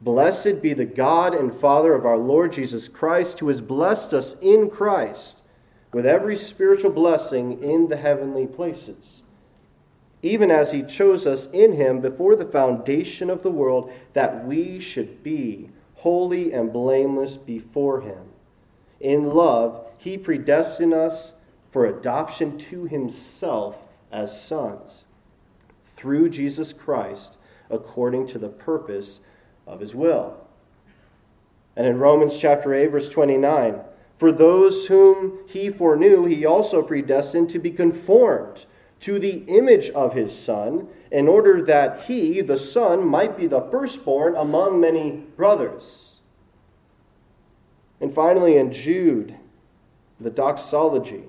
Blessed 0.00 0.60
be 0.60 0.74
the 0.74 0.84
God 0.84 1.34
and 1.34 1.54
Father 1.54 1.94
of 1.94 2.04
our 2.04 2.18
Lord 2.18 2.52
Jesus 2.52 2.88
Christ, 2.88 3.38
who 3.38 3.48
has 3.48 3.60
blessed 3.60 4.12
us 4.12 4.36
in 4.40 4.68
Christ 4.68 5.42
with 5.92 6.06
every 6.06 6.36
spiritual 6.36 6.90
blessing 6.90 7.62
in 7.62 7.88
the 7.88 7.96
heavenly 7.96 8.46
places 8.46 9.22
even 10.22 10.50
as 10.50 10.70
he 10.70 10.82
chose 10.82 11.26
us 11.26 11.46
in 11.52 11.72
him 11.72 12.00
before 12.00 12.36
the 12.36 12.44
foundation 12.44 13.28
of 13.28 13.42
the 13.42 13.50
world, 13.50 13.92
that 14.14 14.46
we 14.46 14.78
should 14.78 15.22
be 15.22 15.68
holy 15.96 16.52
and 16.52 16.72
blameless 16.72 17.36
before 17.36 18.00
him. 18.00 18.24
In 19.00 19.30
love, 19.30 19.84
he 19.98 20.16
predestined 20.16 20.94
us 20.94 21.32
for 21.72 21.86
adoption 21.86 22.56
to 22.56 22.84
himself 22.84 23.76
as 24.12 24.40
sons 24.40 25.06
through 25.96 26.28
Jesus 26.28 26.72
Christ, 26.72 27.36
according 27.70 28.26
to 28.28 28.38
the 28.38 28.48
purpose 28.48 29.20
of 29.66 29.80
his 29.80 29.94
will. 29.94 30.36
And 31.76 31.86
in 31.86 31.98
Romans 31.98 32.38
chapter 32.38 32.74
8, 32.74 32.88
verse 32.88 33.08
29, 33.08 33.80
for 34.18 34.30
those 34.30 34.86
whom 34.86 35.38
he 35.48 35.70
foreknew, 35.70 36.24
he 36.26 36.44
also 36.44 36.82
predestined 36.82 37.50
to 37.50 37.58
be 37.58 37.70
conformed 37.70 38.66
to 39.00 39.18
the 39.18 39.38
image 39.48 39.90
of 39.90 40.14
his 40.14 40.36
Son, 40.36 40.86
in 41.10 41.26
order 41.26 41.60
that 41.62 42.02
he, 42.02 42.40
the 42.40 42.58
Son, 42.58 43.04
might 43.04 43.36
be 43.36 43.48
the 43.48 43.62
firstborn 43.62 44.36
among 44.36 44.80
many 44.80 45.24
brothers. 45.36 46.20
And 48.00 48.14
finally, 48.14 48.56
in 48.56 48.72
Jude, 48.72 49.36
the 50.20 50.30
doxology. 50.30 51.24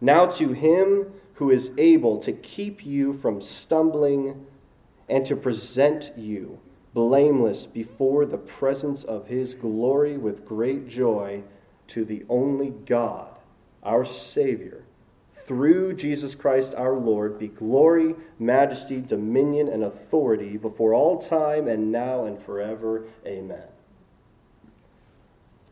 Now 0.00 0.26
to 0.26 0.52
him 0.52 1.12
who 1.42 1.50
is 1.50 1.72
able 1.76 2.18
to 2.18 2.30
keep 2.30 2.86
you 2.86 3.12
from 3.12 3.40
stumbling 3.40 4.46
and 5.08 5.26
to 5.26 5.34
present 5.34 6.12
you 6.16 6.56
blameless 6.94 7.66
before 7.66 8.24
the 8.24 8.38
presence 8.38 9.02
of 9.02 9.26
his 9.26 9.52
glory 9.52 10.16
with 10.16 10.46
great 10.46 10.86
joy, 10.88 11.42
to 11.88 12.04
the 12.04 12.24
only 12.28 12.70
God, 12.86 13.26
our 13.82 14.04
Savior 14.04 14.84
through 15.34 15.94
Jesus 15.94 16.36
Christ 16.36 16.74
our 16.76 16.94
Lord 16.94 17.40
be 17.40 17.48
glory, 17.48 18.14
majesty, 18.38 19.00
dominion, 19.00 19.68
and 19.68 19.82
authority 19.82 20.56
before 20.56 20.94
all 20.94 21.18
time 21.18 21.66
and 21.66 21.90
now 21.90 22.26
and 22.26 22.40
forever. 22.40 23.06
Amen. 23.26 23.66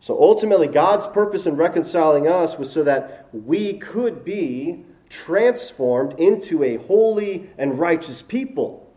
So 0.01 0.21
ultimately, 0.21 0.67
God's 0.67 1.07
purpose 1.07 1.47
in 1.47 1.55
reconciling 1.55 2.27
us 2.27 2.59
was 2.59 2.73
so 2.73 2.83
that 2.83 3.29
we 3.33 3.75
could 3.75 4.25
be 4.25 4.85
transformed 5.11 6.18
into 6.18 6.62
a 6.62 6.77
holy 6.77 7.51
and 7.59 7.79
righteous 7.79 8.23
people, 8.23 8.88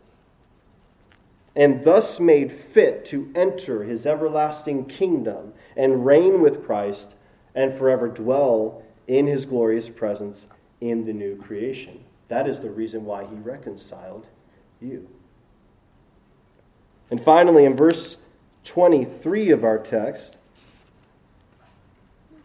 and 1.54 1.84
thus 1.84 2.18
made 2.18 2.50
fit 2.50 3.04
to 3.04 3.30
enter 3.34 3.84
his 3.84 4.06
everlasting 4.06 4.86
kingdom 4.86 5.52
and 5.76 6.06
reign 6.06 6.40
with 6.40 6.64
Christ 6.64 7.14
and 7.54 7.76
forever 7.76 8.08
dwell 8.08 8.82
in 9.06 9.26
his 9.26 9.44
glorious 9.44 9.88
presence 9.88 10.46
in 10.80 11.04
the 11.04 11.12
new 11.12 11.36
creation. 11.36 12.02
That 12.28 12.48
is 12.48 12.60
the 12.60 12.70
reason 12.70 13.04
why 13.04 13.24
he 13.24 13.34
reconciled 13.34 14.26
you. 14.80 15.08
And 17.10 17.22
finally, 17.22 17.64
in 17.64 17.76
verse 17.76 18.16
23 18.64 19.50
of 19.50 19.62
our 19.62 19.78
text, 19.78 20.38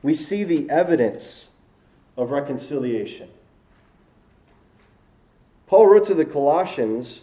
we 0.03 0.13
see 0.13 0.43
the 0.43 0.69
evidence 0.69 1.49
of 2.17 2.31
reconciliation. 2.31 3.29
Paul 5.69 5.85
wrote 5.85 6.07
to 6.07 6.15
the 6.15 6.25
Colossians 6.25 7.21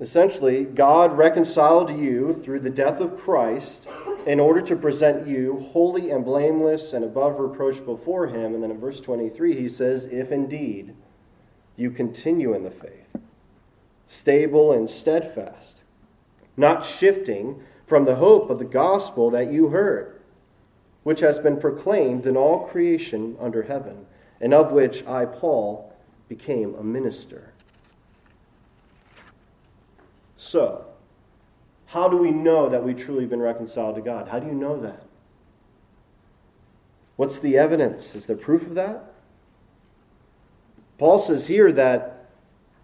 essentially, 0.00 0.64
God 0.64 1.14
reconciled 1.16 1.90
you 1.90 2.32
through 2.32 2.60
the 2.60 2.70
death 2.70 3.00
of 3.00 3.18
Christ 3.18 3.86
in 4.26 4.40
order 4.40 4.62
to 4.62 4.74
present 4.74 5.28
you 5.28 5.58
holy 5.72 6.10
and 6.10 6.24
blameless 6.24 6.94
and 6.94 7.04
above 7.04 7.38
reproach 7.38 7.84
before 7.84 8.28
him. 8.28 8.54
And 8.54 8.62
then 8.62 8.70
in 8.70 8.80
verse 8.80 8.98
23, 8.98 9.60
he 9.60 9.68
says, 9.68 10.06
If 10.06 10.32
indeed 10.32 10.94
you 11.76 11.90
continue 11.90 12.54
in 12.54 12.64
the 12.64 12.70
faith, 12.70 13.14
stable 14.06 14.72
and 14.72 14.88
steadfast, 14.88 15.82
not 16.56 16.86
shifting 16.86 17.62
from 17.86 18.06
the 18.06 18.16
hope 18.16 18.48
of 18.48 18.58
the 18.58 18.64
gospel 18.64 19.28
that 19.32 19.52
you 19.52 19.68
heard, 19.68 20.22
which 21.02 21.20
has 21.20 21.38
been 21.38 21.60
proclaimed 21.60 22.26
in 22.26 22.38
all 22.38 22.66
creation 22.66 23.36
under 23.38 23.64
heaven, 23.64 24.06
and 24.40 24.54
of 24.54 24.72
which 24.72 25.06
I, 25.06 25.26
Paul, 25.26 25.91
became 26.34 26.74
a 26.76 26.82
minister. 26.82 27.52
So, 30.38 30.86
how 31.84 32.08
do 32.08 32.16
we 32.16 32.30
know 32.30 32.70
that 32.70 32.82
we've 32.82 32.96
truly 32.96 33.26
been 33.26 33.40
reconciled 33.40 33.96
to 33.96 34.00
God? 34.00 34.28
How 34.28 34.38
do 34.38 34.46
you 34.46 34.54
know 34.54 34.80
that? 34.80 35.02
What's 37.16 37.38
the 37.38 37.58
evidence? 37.58 38.14
Is 38.14 38.24
there 38.24 38.36
proof 38.36 38.62
of 38.62 38.74
that? 38.76 39.12
Paul 40.96 41.18
says 41.18 41.46
here 41.46 41.70
that 41.72 42.30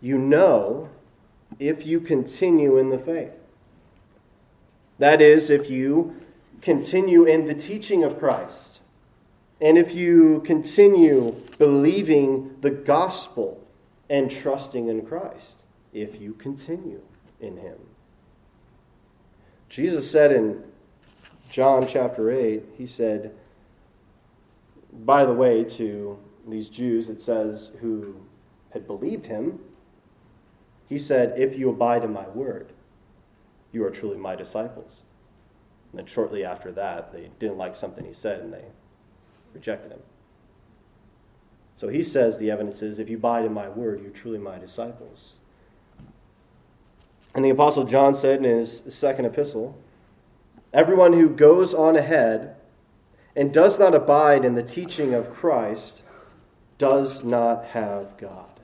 you 0.02 0.18
know 0.18 0.90
if 1.58 1.86
you 1.86 2.00
continue 2.00 2.76
in 2.76 2.90
the 2.90 2.98
faith. 2.98 3.32
That 4.98 5.22
is, 5.22 5.48
if 5.48 5.70
you 5.70 6.20
continue 6.60 7.24
in 7.24 7.46
the 7.46 7.54
teaching 7.54 8.04
of 8.04 8.18
Christ, 8.18 8.82
and 9.60 9.76
if 9.76 9.92
you 9.92 10.40
continue 10.44 11.34
believing 11.58 12.56
the 12.60 12.70
gospel 12.70 13.66
and 14.08 14.30
trusting 14.30 14.88
in 14.88 15.04
Christ, 15.04 15.56
if 15.92 16.20
you 16.20 16.34
continue 16.34 17.02
in 17.40 17.56
Him. 17.56 17.76
Jesus 19.68 20.08
said 20.10 20.32
in 20.32 20.62
John 21.50 21.86
chapter 21.88 22.30
8, 22.30 22.64
He 22.76 22.86
said, 22.86 23.34
by 25.04 25.24
the 25.24 25.34
way, 25.34 25.64
to 25.64 26.18
these 26.46 26.68
Jews, 26.68 27.08
it 27.08 27.20
says, 27.20 27.72
who 27.80 28.16
had 28.70 28.86
believed 28.86 29.26
Him, 29.26 29.58
He 30.88 30.98
said, 30.98 31.34
If 31.36 31.58
you 31.58 31.70
abide 31.70 32.04
in 32.04 32.12
my 32.12 32.28
word, 32.28 32.72
you 33.72 33.84
are 33.84 33.90
truly 33.90 34.16
my 34.16 34.36
disciples. 34.36 35.02
And 35.90 35.98
then 35.98 36.06
shortly 36.06 36.44
after 36.44 36.70
that, 36.72 37.12
they 37.12 37.30
didn't 37.38 37.58
like 37.58 37.74
something 37.74 38.04
he 38.04 38.12
said 38.12 38.40
and 38.40 38.52
they 38.52 38.64
rejected 39.54 39.92
him. 39.92 40.00
So 41.76 41.88
he 41.88 42.02
says 42.02 42.38
the 42.38 42.50
evidence 42.50 42.82
is 42.82 42.98
if 42.98 43.08
you 43.08 43.16
abide 43.16 43.44
in 43.44 43.54
my 43.54 43.68
word, 43.68 44.02
you're 44.02 44.10
truly 44.10 44.38
my 44.38 44.58
disciples. 44.58 45.34
And 47.34 47.44
the 47.44 47.50
Apostle 47.50 47.84
John 47.84 48.14
said 48.14 48.38
in 48.38 48.44
his 48.44 48.82
second 48.88 49.26
epistle 49.26 49.78
Everyone 50.72 51.12
who 51.12 51.28
goes 51.28 51.72
on 51.72 51.96
ahead 51.96 52.56
and 53.36 53.52
does 53.52 53.78
not 53.78 53.94
abide 53.94 54.44
in 54.44 54.54
the 54.54 54.62
teaching 54.62 55.14
of 55.14 55.32
Christ 55.32 56.02
does 56.78 57.22
not 57.22 57.64
have 57.66 58.16
God. 58.18 58.60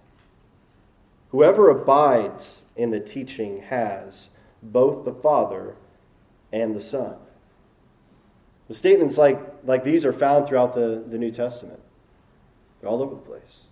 Whoever 1.30 1.70
abides 1.70 2.64
in 2.76 2.90
the 2.90 3.00
teaching 3.00 3.62
has 3.62 4.30
both 4.62 5.04
the 5.04 5.14
Father 5.14 5.76
and 6.52 6.74
the 6.74 6.80
Son. 6.80 7.16
The 8.68 8.74
statements 8.74 9.18
like, 9.18 9.40
like 9.64 9.84
these 9.84 10.04
are 10.04 10.12
found 10.12 10.48
throughout 10.48 10.74
the, 10.74 11.04
the 11.08 11.18
New 11.18 11.30
Testament. 11.30 11.80
They're 12.80 12.88
all 12.88 13.02
over 13.02 13.14
the 13.14 13.20
place. 13.20 13.68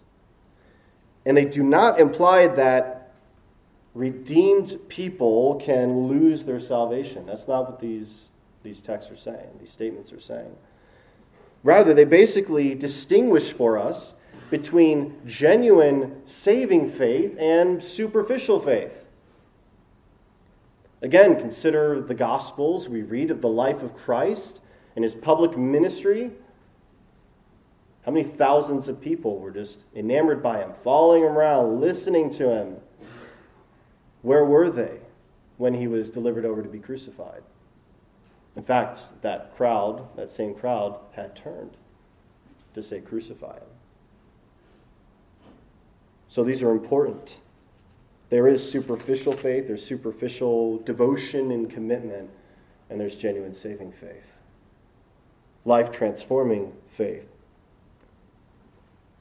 And 1.24 1.36
they 1.36 1.44
do 1.44 1.62
not 1.62 2.00
imply 2.00 2.48
that 2.48 3.12
redeemed 3.94 4.78
people 4.88 5.56
can 5.56 6.08
lose 6.08 6.44
their 6.44 6.60
salvation. 6.60 7.26
That's 7.26 7.46
not 7.46 7.70
what 7.70 7.80
these, 7.80 8.30
these 8.62 8.80
texts 8.80 9.10
are 9.10 9.16
saying, 9.16 9.48
these 9.60 9.70
statements 9.70 10.12
are 10.12 10.20
saying. 10.20 10.54
Rather, 11.62 11.94
they 11.94 12.04
basically 12.04 12.74
distinguish 12.74 13.52
for 13.52 13.78
us 13.78 14.14
between 14.50 15.16
genuine 15.26 16.22
saving 16.24 16.90
faith 16.90 17.36
and 17.38 17.82
superficial 17.82 18.60
faith. 18.60 19.04
Again, 21.02 21.38
consider 21.38 22.00
the 22.00 22.14
Gospels. 22.14 22.88
We 22.88 23.02
read 23.02 23.30
of 23.30 23.40
the 23.40 23.48
life 23.48 23.82
of 23.82 23.94
Christ 23.96 24.60
and 24.94 25.04
his 25.04 25.14
public 25.14 25.56
ministry. 25.56 26.30
How 28.04 28.12
many 28.12 28.28
thousands 28.28 28.88
of 28.88 29.00
people 29.00 29.38
were 29.38 29.50
just 29.50 29.84
enamored 29.94 30.42
by 30.42 30.58
him, 30.58 30.72
following 30.82 31.22
him 31.22 31.36
around, 31.36 31.80
listening 31.80 32.30
to 32.30 32.50
him? 32.50 32.76
Where 34.22 34.44
were 34.44 34.70
they 34.70 34.98
when 35.56 35.74
he 35.74 35.86
was 35.86 36.10
delivered 36.10 36.44
over 36.44 36.62
to 36.62 36.68
be 36.68 36.78
crucified? 36.78 37.42
In 38.56 38.62
fact, 38.62 39.00
that 39.22 39.56
crowd, 39.56 40.06
that 40.16 40.30
same 40.30 40.54
crowd, 40.54 40.98
had 41.12 41.34
turned 41.34 41.76
to 42.74 42.82
say, 42.82 43.00
Crucify 43.00 43.54
him. 43.54 43.62
So 46.28 46.42
these 46.42 46.62
are 46.62 46.70
important. 46.70 47.38
There 48.30 48.48
is 48.48 48.68
superficial 48.68 49.34
faith, 49.34 49.66
there's 49.66 49.84
superficial 49.84 50.78
devotion 50.78 51.50
and 51.50 51.70
commitment, 51.70 52.30
and 52.88 52.98
there's 52.98 53.14
genuine 53.14 53.54
saving 53.54 53.92
faith. 53.92 54.31
Life 55.64 55.92
transforming 55.92 56.72
faith. 56.96 57.26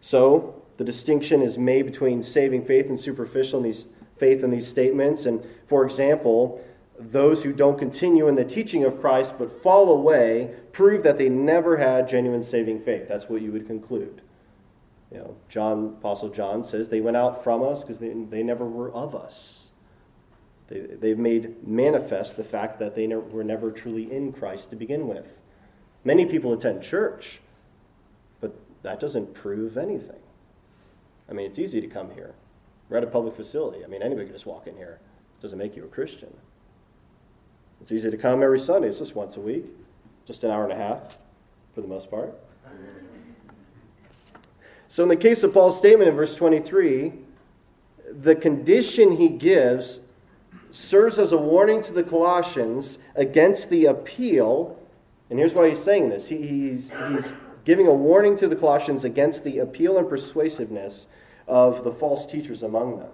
So, 0.02 0.56
the 0.78 0.84
distinction 0.84 1.42
is 1.44 1.58
made 1.58 1.86
between 1.86 2.24
saving 2.24 2.66
faith 2.66 2.90
and 2.90 3.00
superficial 3.00 3.60
in 3.60 3.66
these 3.66 3.86
faith 4.22 4.44
in 4.44 4.52
these 4.52 4.68
statements. 4.68 5.26
And 5.26 5.44
for 5.68 5.84
example, 5.84 6.64
those 7.00 7.44
who 7.44 7.52
don't 7.52 7.78
continue 7.78 8.28
in 8.28 8.36
the 8.36 8.46
teaching 8.46 8.86
of 8.86 9.02
Christ 9.02 9.34
but 9.38 9.62
fall 9.64 9.92
away 9.92 10.54
prove 10.72 11.04
that 11.04 11.18
they 11.18 11.28
never 11.28 11.76
had 11.76 12.08
genuine 12.08 12.44
saving 12.44 12.82
faith. 12.82 13.08
That's 13.10 13.28
what 13.28 13.42
you 13.42 13.52
would 13.52 13.68
conclude. 13.68 14.22
You 15.12 15.18
know, 15.18 15.36
John, 15.50 15.96
Apostle 16.00 16.30
John 16.30 16.64
says 16.64 16.88
they 16.88 17.02
went 17.02 17.18
out 17.18 17.44
from 17.44 17.64
us 17.64 17.82
because 17.82 17.98
they, 17.98 18.14
they 18.30 18.44
never 18.44 18.66
were 18.66 18.92
of 18.92 19.16
us. 19.16 19.72
They, 20.68 20.82
they've 20.82 21.18
made 21.18 21.68
manifest 21.68 22.38
the 22.38 22.44
fact 22.44 22.80
that 22.80 22.96
they 22.96 23.08
never, 23.08 23.22
were 23.22 23.44
never 23.44 23.72
truly 23.72 24.12
in 24.12 24.32
Christ 24.32 24.70
to 24.70 24.76
begin 24.76 25.08
with. 25.08 25.28
Many 26.04 26.26
people 26.26 26.54
attend 26.54 26.82
church, 26.82 27.40
but 28.40 28.54
that 28.84 29.00
doesn't 29.00 29.34
prove 29.34 29.78
anything. 29.78 30.20
I 31.30 31.34
mean, 31.34 31.46
it's 31.46 31.60
easy 31.60 31.80
to 31.82 31.88
come 31.88 32.12
here. 32.12 32.34
We're 32.90 32.98
at 32.98 33.04
a 33.04 33.08
public 33.08 33.36
facility. 33.36 33.84
I 33.84 33.88
mean, 33.88 34.02
anybody 34.02 34.26
can 34.26 34.36
just 34.36 34.46
walk 34.46 34.68
in 34.68 34.76
here. 34.76 35.00
It 35.40 35.42
doesn't 35.42 35.58
make 35.58 35.76
you 35.76 35.84
a 35.84 35.88
Christian. 35.88 36.34
It's 37.82 37.92
easy 37.92 38.12
to 38.12 38.18
come 38.18 38.44
every 38.44 38.60
Sunday. 38.60 38.90
It's 38.90 39.00
just 39.00 39.16
once 39.16 39.38
a 39.38 39.40
week, 39.40 39.66
just 40.26 40.44
an 40.44 40.52
hour 40.52 40.64
and 40.64 40.74
a 40.74 40.76
half 40.76 41.18
for 41.74 41.82
the 41.82 41.88
most 41.88 42.12
part. 42.12 42.36
So, 44.88 45.04
in 45.04 45.10
the 45.10 45.16
case 45.16 45.44
of 45.44 45.54
Paul's 45.54 45.78
statement 45.78 46.10
in 46.10 46.16
verse 46.16 46.36
23, 46.36 47.14
the 48.22 48.36
condition 48.36 49.16
he 49.16 49.30
gives 49.30 50.02
serves 50.72 51.18
as 51.18 51.32
a 51.32 51.38
warning 51.38 51.82
to 51.84 51.94
the 51.94 52.04
Colossians 52.04 52.98
against 53.16 53.70
the 53.70 53.86
appeal. 53.86 54.78
And 55.32 55.40
here's 55.40 55.54
why 55.54 55.70
he's 55.70 55.82
saying 55.82 56.10
this 56.10 56.28
he, 56.28 56.46
he's, 56.46 56.92
he's 57.08 57.34
giving 57.64 57.88
a 57.88 57.94
warning 57.94 58.36
to 58.36 58.50
the 58.50 58.56
Colossians 58.56 59.06
against 59.06 59.46
the 59.46 59.60
appeal 59.60 59.98
and 59.98 60.08
persuasiveness 60.08 61.08
of 61.48 61.86
the 61.86 61.92
false 61.92 62.26
teachers 62.26 62.64
among 62.64 63.00
them. 63.00 63.10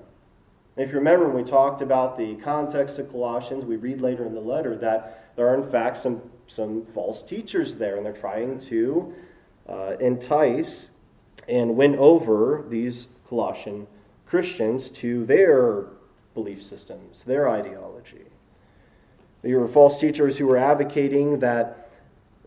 And 0.75 0.83
if 0.83 0.91
you 0.91 0.97
remember, 0.97 1.27
when 1.27 1.35
we 1.35 1.49
talked 1.49 1.83
about 1.83 2.17
the 2.17 2.35
context 2.37 2.97
of 2.97 3.11
Colossians, 3.11 3.65
we 3.65 3.75
read 3.75 4.01
later 4.01 4.25
in 4.25 4.33
the 4.33 4.41
letter 4.41 4.75
that 4.77 5.35
there 5.35 5.47
are, 5.47 5.53
in 5.53 5.69
fact, 5.69 5.99
some, 5.99 6.19
some 6.47 6.87
false 6.87 7.21
teachers 7.21 7.75
there, 7.75 7.97
and 7.97 8.05
they're 8.05 8.13
trying 8.13 8.59
to 8.61 9.13
uh, 9.69 9.95
entice 9.99 10.89
and 11.47 11.75
win 11.75 11.95
over 11.97 12.65
these 12.67 13.09
Colossian 13.29 13.85
Christians 14.25 14.89
to 14.89 15.23
their 15.27 15.85
belief 16.33 16.63
systems, 16.63 17.23
their 17.25 17.47
ideology. 17.47 18.25
There 19.43 19.59
were 19.59 19.67
false 19.67 19.99
teachers 19.99 20.35
who 20.35 20.47
were 20.47 20.57
advocating 20.57 21.39
that 21.39 21.86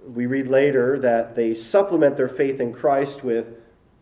we 0.07 0.27
read 0.27 0.49
later 0.49 0.99
that 0.99 1.35
they 1.35 1.55
supplement 1.55 2.17
their 2.17 2.29
faith 2.29 2.61
in 2.61 2.73
Christ 2.73 3.23
with 3.23 3.47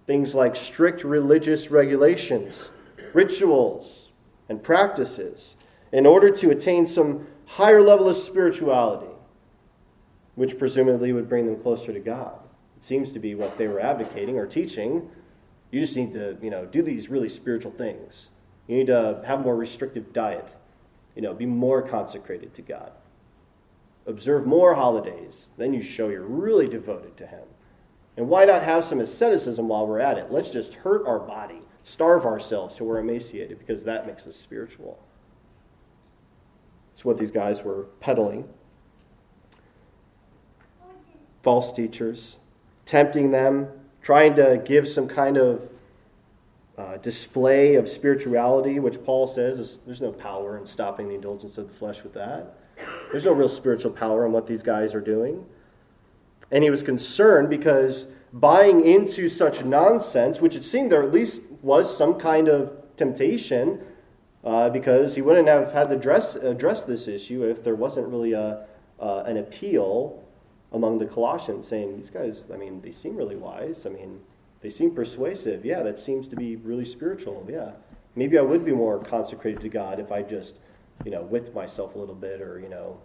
things 0.06 0.34
like 0.34 0.56
strict 0.56 1.04
religious 1.04 1.70
regulations, 1.70 2.70
rituals, 3.12 4.12
and 4.48 4.62
practices 4.62 5.56
in 5.92 6.06
order 6.06 6.30
to 6.30 6.50
attain 6.50 6.87
some 6.87 7.26
higher 7.46 7.82
level 7.82 8.08
of 8.08 8.16
spirituality, 8.16 9.12
which 10.34 10.58
presumably 10.58 11.12
would 11.12 11.28
bring 11.28 11.46
them 11.46 11.61
closer 11.61 11.92
to 11.92 12.00
God. 12.00 12.38
It 12.76 12.84
seems 12.84 13.12
to 13.12 13.18
be 13.18 13.34
what 13.34 13.58
they 13.58 13.68
were 13.68 13.80
advocating 13.80 14.38
or 14.38 14.46
teaching. 14.46 15.11
You 15.70 15.80
just 15.80 15.96
need 15.96 16.12
to, 16.12 16.37
you 16.40 16.50
know, 16.50 16.64
do 16.64 16.82
these 16.82 17.08
really 17.08 17.28
spiritual 17.28 17.72
things. 17.72 18.30
You 18.66 18.76
need 18.76 18.87
to 18.87 19.22
have 19.26 19.40
a 19.40 19.42
more 19.42 19.56
restrictive 19.56 20.12
diet. 20.12 20.48
You 21.16 21.22
know, 21.22 21.34
be 21.34 21.46
more 21.46 21.82
consecrated 21.82 22.54
to 22.54 22.62
God. 22.62 22.92
Observe 24.08 24.46
more 24.46 24.74
holidays. 24.74 25.50
Then 25.58 25.74
you 25.74 25.82
show 25.82 26.08
you're 26.08 26.22
really 26.22 26.66
devoted 26.66 27.16
to 27.18 27.26
Him. 27.26 27.44
And 28.16 28.28
why 28.28 28.46
not 28.46 28.62
have 28.62 28.84
some 28.84 29.00
asceticism 29.00 29.68
while 29.68 29.86
we're 29.86 30.00
at 30.00 30.18
it? 30.18 30.32
Let's 30.32 30.50
just 30.50 30.74
hurt 30.74 31.06
our 31.06 31.20
body, 31.20 31.60
starve 31.84 32.24
ourselves 32.24 32.74
till 32.74 32.86
we're 32.86 32.98
emaciated, 32.98 33.58
because 33.58 33.84
that 33.84 34.06
makes 34.06 34.26
us 34.26 34.34
spiritual. 34.34 34.98
It's 36.94 37.04
what 37.04 37.18
these 37.18 37.30
guys 37.30 37.62
were 37.62 37.84
peddling. 38.00 38.48
False 41.42 41.70
teachers, 41.70 42.38
tempting 42.86 43.30
them, 43.30 43.68
trying 44.02 44.34
to 44.36 44.60
give 44.64 44.88
some 44.88 45.06
kind 45.06 45.36
of 45.36 45.68
uh, 46.78 46.96
display 46.96 47.74
of 47.74 47.88
spirituality, 47.88 48.80
which 48.80 49.04
Paul 49.04 49.26
says 49.26 49.58
is, 49.58 49.80
there's 49.84 50.00
no 50.00 50.12
power 50.12 50.56
in 50.56 50.64
stopping 50.64 51.08
the 51.08 51.14
indulgence 51.14 51.58
of 51.58 51.68
the 51.68 51.74
flesh 51.74 52.02
with 52.02 52.14
that. 52.14 52.54
There's 53.10 53.24
no 53.24 53.32
real 53.32 53.48
spiritual 53.48 53.92
power 53.92 54.26
in 54.26 54.32
what 54.32 54.46
these 54.46 54.62
guys 54.62 54.94
are 54.94 55.00
doing. 55.00 55.44
And 56.50 56.64
he 56.64 56.70
was 56.70 56.82
concerned 56.82 57.50
because 57.50 58.06
buying 58.32 58.84
into 58.84 59.28
such 59.28 59.64
nonsense, 59.64 60.40
which 60.40 60.56
it 60.56 60.64
seemed 60.64 60.92
there 60.92 61.02
at 61.02 61.12
least 61.12 61.42
was 61.62 61.94
some 61.94 62.18
kind 62.18 62.48
of 62.48 62.72
temptation, 62.96 63.80
uh, 64.44 64.68
because 64.70 65.14
he 65.14 65.22
wouldn't 65.22 65.48
have 65.48 65.72
had 65.72 65.88
to 65.88 65.96
address, 65.96 66.36
address 66.36 66.84
this 66.84 67.08
issue 67.08 67.44
if 67.44 67.64
there 67.64 67.74
wasn't 67.74 68.06
really 68.06 68.32
a, 68.32 68.66
uh, 69.00 69.22
an 69.26 69.38
appeal 69.38 70.22
among 70.72 70.98
the 70.98 71.06
Colossians, 71.06 71.66
saying, 71.66 71.96
These 71.96 72.10
guys, 72.10 72.44
I 72.52 72.56
mean, 72.56 72.80
they 72.80 72.92
seem 72.92 73.16
really 73.16 73.36
wise. 73.36 73.86
I 73.86 73.90
mean, 73.90 74.20
they 74.60 74.70
seem 74.70 74.94
persuasive. 74.94 75.64
Yeah, 75.64 75.82
that 75.82 75.98
seems 75.98 76.28
to 76.28 76.36
be 76.36 76.56
really 76.56 76.84
spiritual. 76.84 77.46
Yeah. 77.48 77.72
Maybe 78.14 78.38
I 78.38 78.42
would 78.42 78.64
be 78.64 78.72
more 78.72 78.98
consecrated 78.98 79.60
to 79.62 79.68
God 79.68 80.00
if 80.00 80.10
I 80.10 80.22
just, 80.22 80.58
you 81.04 81.11
know, 81.11 81.22
with 81.22 81.54
myself 81.54 81.94
a 81.94 81.98
little 81.98 82.14
bit 82.14 82.40
or, 82.40 82.61
you 82.61 82.68
know, 82.68 83.00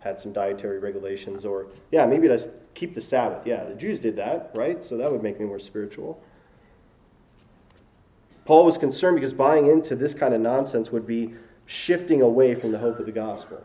had 0.00 0.18
some 0.18 0.32
dietary 0.32 0.80
regulations, 0.80 1.44
or, 1.44 1.68
yeah, 1.92 2.04
maybe 2.04 2.28
let's 2.28 2.48
keep 2.74 2.92
the 2.94 3.00
Sabbath. 3.00 3.46
Yeah, 3.46 3.64
the 3.64 3.74
Jews 3.74 4.00
did 4.00 4.16
that, 4.16 4.50
right? 4.54 4.82
So 4.82 4.96
that 4.96 5.10
would 5.10 5.22
make 5.22 5.38
me 5.38 5.46
more 5.46 5.60
spiritual. 5.60 6.20
Paul 8.44 8.64
was 8.64 8.76
concerned 8.76 9.16
because 9.16 9.32
buying 9.32 9.68
into 9.68 9.94
this 9.94 10.14
kind 10.14 10.34
of 10.34 10.40
nonsense 10.40 10.90
would 10.90 11.06
be 11.06 11.34
shifting 11.66 12.22
away 12.22 12.56
from 12.56 12.72
the 12.72 12.78
hope 12.78 12.98
of 12.98 13.06
the 13.06 13.12
gospel 13.12 13.62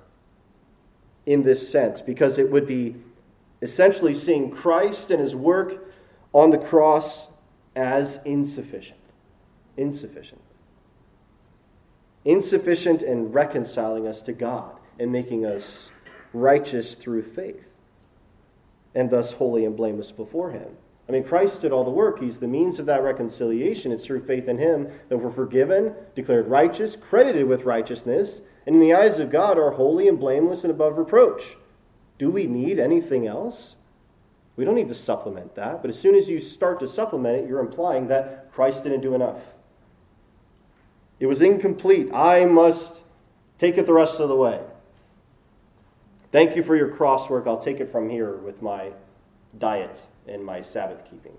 in 1.26 1.42
this 1.44 1.68
sense, 1.68 2.00
because 2.02 2.38
it 2.38 2.50
would 2.50 2.68
be 2.68 2.96
essentially 3.62 4.14
seeing 4.14 4.52
Christ 4.52 5.12
and 5.12 5.20
his 5.20 5.36
work 5.36 5.92
on 6.32 6.52
the 6.52 6.58
cross 6.58 7.30
as 7.76 8.20
insufficient. 8.24 9.00
Insufficient. 9.76 10.42
Insufficient 12.28 13.02
in 13.04 13.32
reconciling 13.32 14.06
us 14.06 14.22
to 14.24 14.34
God 14.34 14.76
and 15.00 15.10
making 15.12 15.46
us 15.46 15.92
righteous 16.34 16.94
through 16.94 17.24
faith, 17.24 17.64
and 18.94 19.10
thus 19.10 19.32
holy 19.32 19.64
and 19.64 19.78
blameless 19.78 20.12
before 20.12 20.52
him. 20.52 20.76
I 21.08 21.14
mean, 21.14 21.24
Christ 21.24 21.62
did 21.62 21.72
all 21.72 21.86
the 21.86 21.90
work. 21.90 22.20
He's 22.20 22.38
the 22.38 22.50
means 22.50 22.80
of 22.80 22.86
that 22.88 23.02
reconciliation. 23.02 23.94
It's 23.94 24.06
through 24.06 24.26
faith 24.26 24.50
in 24.50 24.58
Him 24.58 24.90
that 25.08 25.18
we're 25.18 25.32
forgiven, 25.32 25.96
declared 26.16 26.50
righteous, 26.50 26.98
credited 26.98 27.48
with 27.48 27.64
righteousness, 27.64 28.42
and 28.66 28.76
in 28.76 28.82
the 28.82 28.94
eyes 28.94 29.20
of 29.20 29.32
God 29.32 29.58
are 29.58 29.72
holy 29.72 30.10
and 30.10 30.20
blameless 30.20 30.66
and 30.66 30.72
above 30.72 30.98
reproach. 30.98 31.56
Do 32.18 32.30
we 32.30 32.46
need 32.46 32.78
anything 32.78 33.26
else? 33.26 33.78
We 34.58 34.66
don't 34.66 34.76
need 34.76 34.90
to 34.90 34.96
supplement 34.96 35.56
that, 35.56 35.82
but 35.82 35.90
as 35.90 35.98
soon 35.98 36.14
as 36.14 36.28
you 36.28 36.42
start 36.42 36.82
to 36.82 36.90
supplement 36.90 37.38
it, 37.38 37.48
you're 37.48 37.62
implying 37.62 38.08
that 38.08 38.52
Christ 38.52 38.84
didn't 38.84 39.02
do 39.02 39.16
enough. 39.16 39.40
It 41.20 41.26
was 41.26 41.42
incomplete. 41.42 42.14
I 42.14 42.46
must 42.46 43.02
take 43.58 43.78
it 43.78 43.86
the 43.86 43.94
rest 43.94 44.20
of 44.20 44.30
the 44.30 44.36
way. 44.36 44.62
Thank 46.32 46.56
you 46.56 46.64
for 46.64 46.76
your 46.76 46.90
crosswork. 46.90 47.48
I'll 47.48 47.58
take 47.58 47.80
it 47.80 47.92
from 47.92 48.10
here 48.10 48.36
with 48.36 48.62
my 48.62 48.92
diet 49.58 50.06
and 50.28 50.44
my 50.44 50.62
Sabbath 50.62 51.04
keeping. 51.10 51.38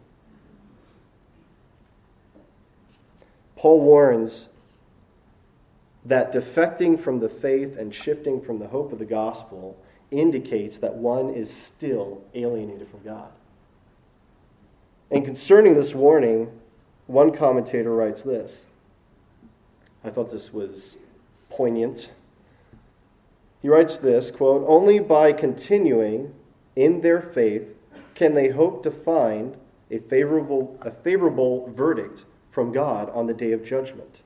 Paul 3.56 3.80
warns 3.80 4.48
that 6.04 6.32
defecting 6.32 6.98
from 6.98 7.20
the 7.20 7.28
faith 7.28 7.76
and 7.76 7.94
shifting 7.94 8.40
from 8.40 8.58
the 8.58 8.68
hope 8.68 8.92
of 8.92 8.98
the 8.98 9.04
gospel 9.04 9.76
indicates 10.10 10.78
that 10.78 10.94
one 10.94 11.30
is 11.34 11.52
still 11.52 12.22
alienated 12.34 12.88
from 12.88 13.02
God. 13.02 13.30
And 15.10 15.24
concerning 15.24 15.74
this 15.74 15.94
warning, 15.94 16.50
one 17.06 17.34
commentator 17.34 17.94
writes 17.94 18.22
this. 18.22 18.66
I 20.04 20.11
thought 20.11 20.30
this 20.30 20.52
was 20.52 20.98
poignant. 21.50 22.12
He 23.61 23.68
writes 23.68 23.98
this 23.98 24.30
quote, 24.30 24.64
Only 24.66 25.00
by 25.00 25.32
continuing 25.32 26.34
in 26.76 27.00
their 27.00 27.20
faith 27.20 27.74
can 28.14 28.34
they 28.34 28.48
hope 28.48 28.82
to 28.84 28.90
find 28.90 29.56
a 29.90 29.98
favorable, 29.98 30.78
a 30.82 30.90
favorable 30.90 31.72
verdict 31.74 32.24
from 32.50 32.72
God 32.72 33.11
on 33.11 33.26
the 33.26 33.34
day 33.34 33.52
of 33.52 33.64
judgment. 33.64 34.22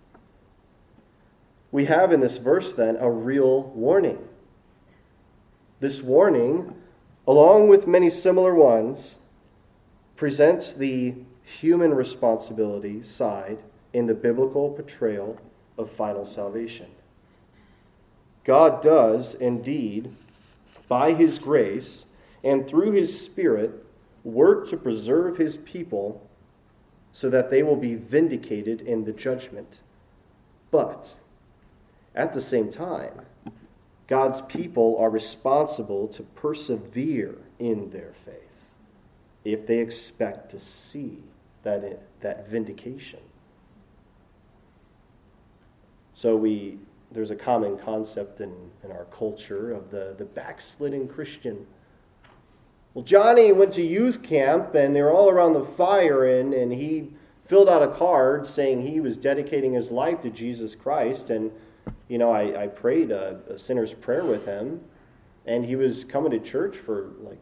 We 1.71 1.87
have 1.87 2.13
in 2.13 2.21
this 2.21 2.39
verse, 2.39 2.73
then, 2.73 2.97
a 2.97 3.11
real 3.11 3.65
warning. 3.75 4.19
This 5.81 6.03
warning, 6.03 6.75
along 7.27 7.69
with 7.69 7.87
many 7.87 8.11
similar 8.11 8.55
ones, 8.55 9.19
presents 10.17 10.73
the 10.73 11.15
human 11.43 11.95
responsibility 11.95 13.03
side 13.03 13.63
in 13.93 14.07
the 14.07 14.15
biblical 14.15 14.71
portrayal 14.71 15.39
of 15.79 15.91
final 15.91 16.25
salvation. 16.25 16.87
God 18.45 18.83
does 18.83 19.35
indeed, 19.35 20.15
by 20.89 21.13
his 21.13 21.39
grace 21.39 22.07
and 22.43 22.67
through 22.67 22.93
his 22.93 23.21
Spirit, 23.21 23.85
work 24.25 24.69
to 24.69 24.77
preserve 24.77 25.37
his 25.37 25.57
people 25.59 26.27
so 27.13 27.29
that 27.31 27.51
they 27.51 27.63
will 27.63 27.77
be 27.77 27.95
vindicated 27.95 28.81
in 28.81 29.05
the 29.05 29.13
judgment. 29.13 29.81
But 30.71 31.15
at 32.15 32.33
the 32.33 32.41
same 32.41 32.71
time, 32.71 33.23
God's 34.07 34.43
people 34.43 34.97
are 34.99 35.11
responsible 35.11 36.09
to 36.09 36.23
persevere 36.23 37.37
in 37.59 37.91
their 37.91 38.15
faith 38.25 38.37
if 39.45 39.67
they 39.67 39.79
expect 39.79 40.51
to 40.51 40.59
see 40.59 41.19
that, 41.63 42.01
that 42.21 42.49
vindication. 42.49 43.21
So 46.23 46.37
we, 46.37 46.79
there's 47.11 47.31
a 47.31 47.37
common 47.37 47.77
concept 47.79 48.41
in, 48.41 48.55
in 48.85 48.93
our 48.93 49.07
culture 49.07 49.73
of 49.73 49.91
the, 49.91 50.15
the 50.17 50.25
backslidden 50.25 51.09
Christian 51.09 51.67
well, 52.95 53.05
Johnny 53.05 53.53
went 53.53 53.73
to 53.75 53.83
youth 53.83 54.23
camp 54.23 54.75
and 54.75 54.95
they 54.95 55.01
were 55.01 55.13
all 55.13 55.31
around 55.31 55.55
the 55.55 55.65
fire, 55.65 56.27
and, 56.39 56.53
and 56.53 56.71
he 56.71 57.09
filled 57.47 57.69
out 57.69 57.83
a 57.83 57.89
card 57.89 58.47
saying 58.47 58.83
he 58.83 59.01
was 59.01 59.17
dedicating 59.17 59.73
his 59.73 59.91
life 59.91 60.21
to 60.21 60.31
Jesus 60.31 60.75
Christ. 60.75 61.31
And, 61.31 61.51
you 62.09 62.19
know, 62.19 62.31
I, 62.31 62.65
I 62.65 62.67
prayed 62.67 63.11
a, 63.11 63.41
a 63.49 63.59
sinner's 63.59 63.95
prayer 63.95 64.25
with 64.25 64.45
him, 64.45 64.79
and 65.47 65.65
he 65.65 65.75
was 65.75 66.05
coming 66.05 66.31
to 66.33 66.39
church 66.39 66.77
for 66.77 67.13
like 67.21 67.41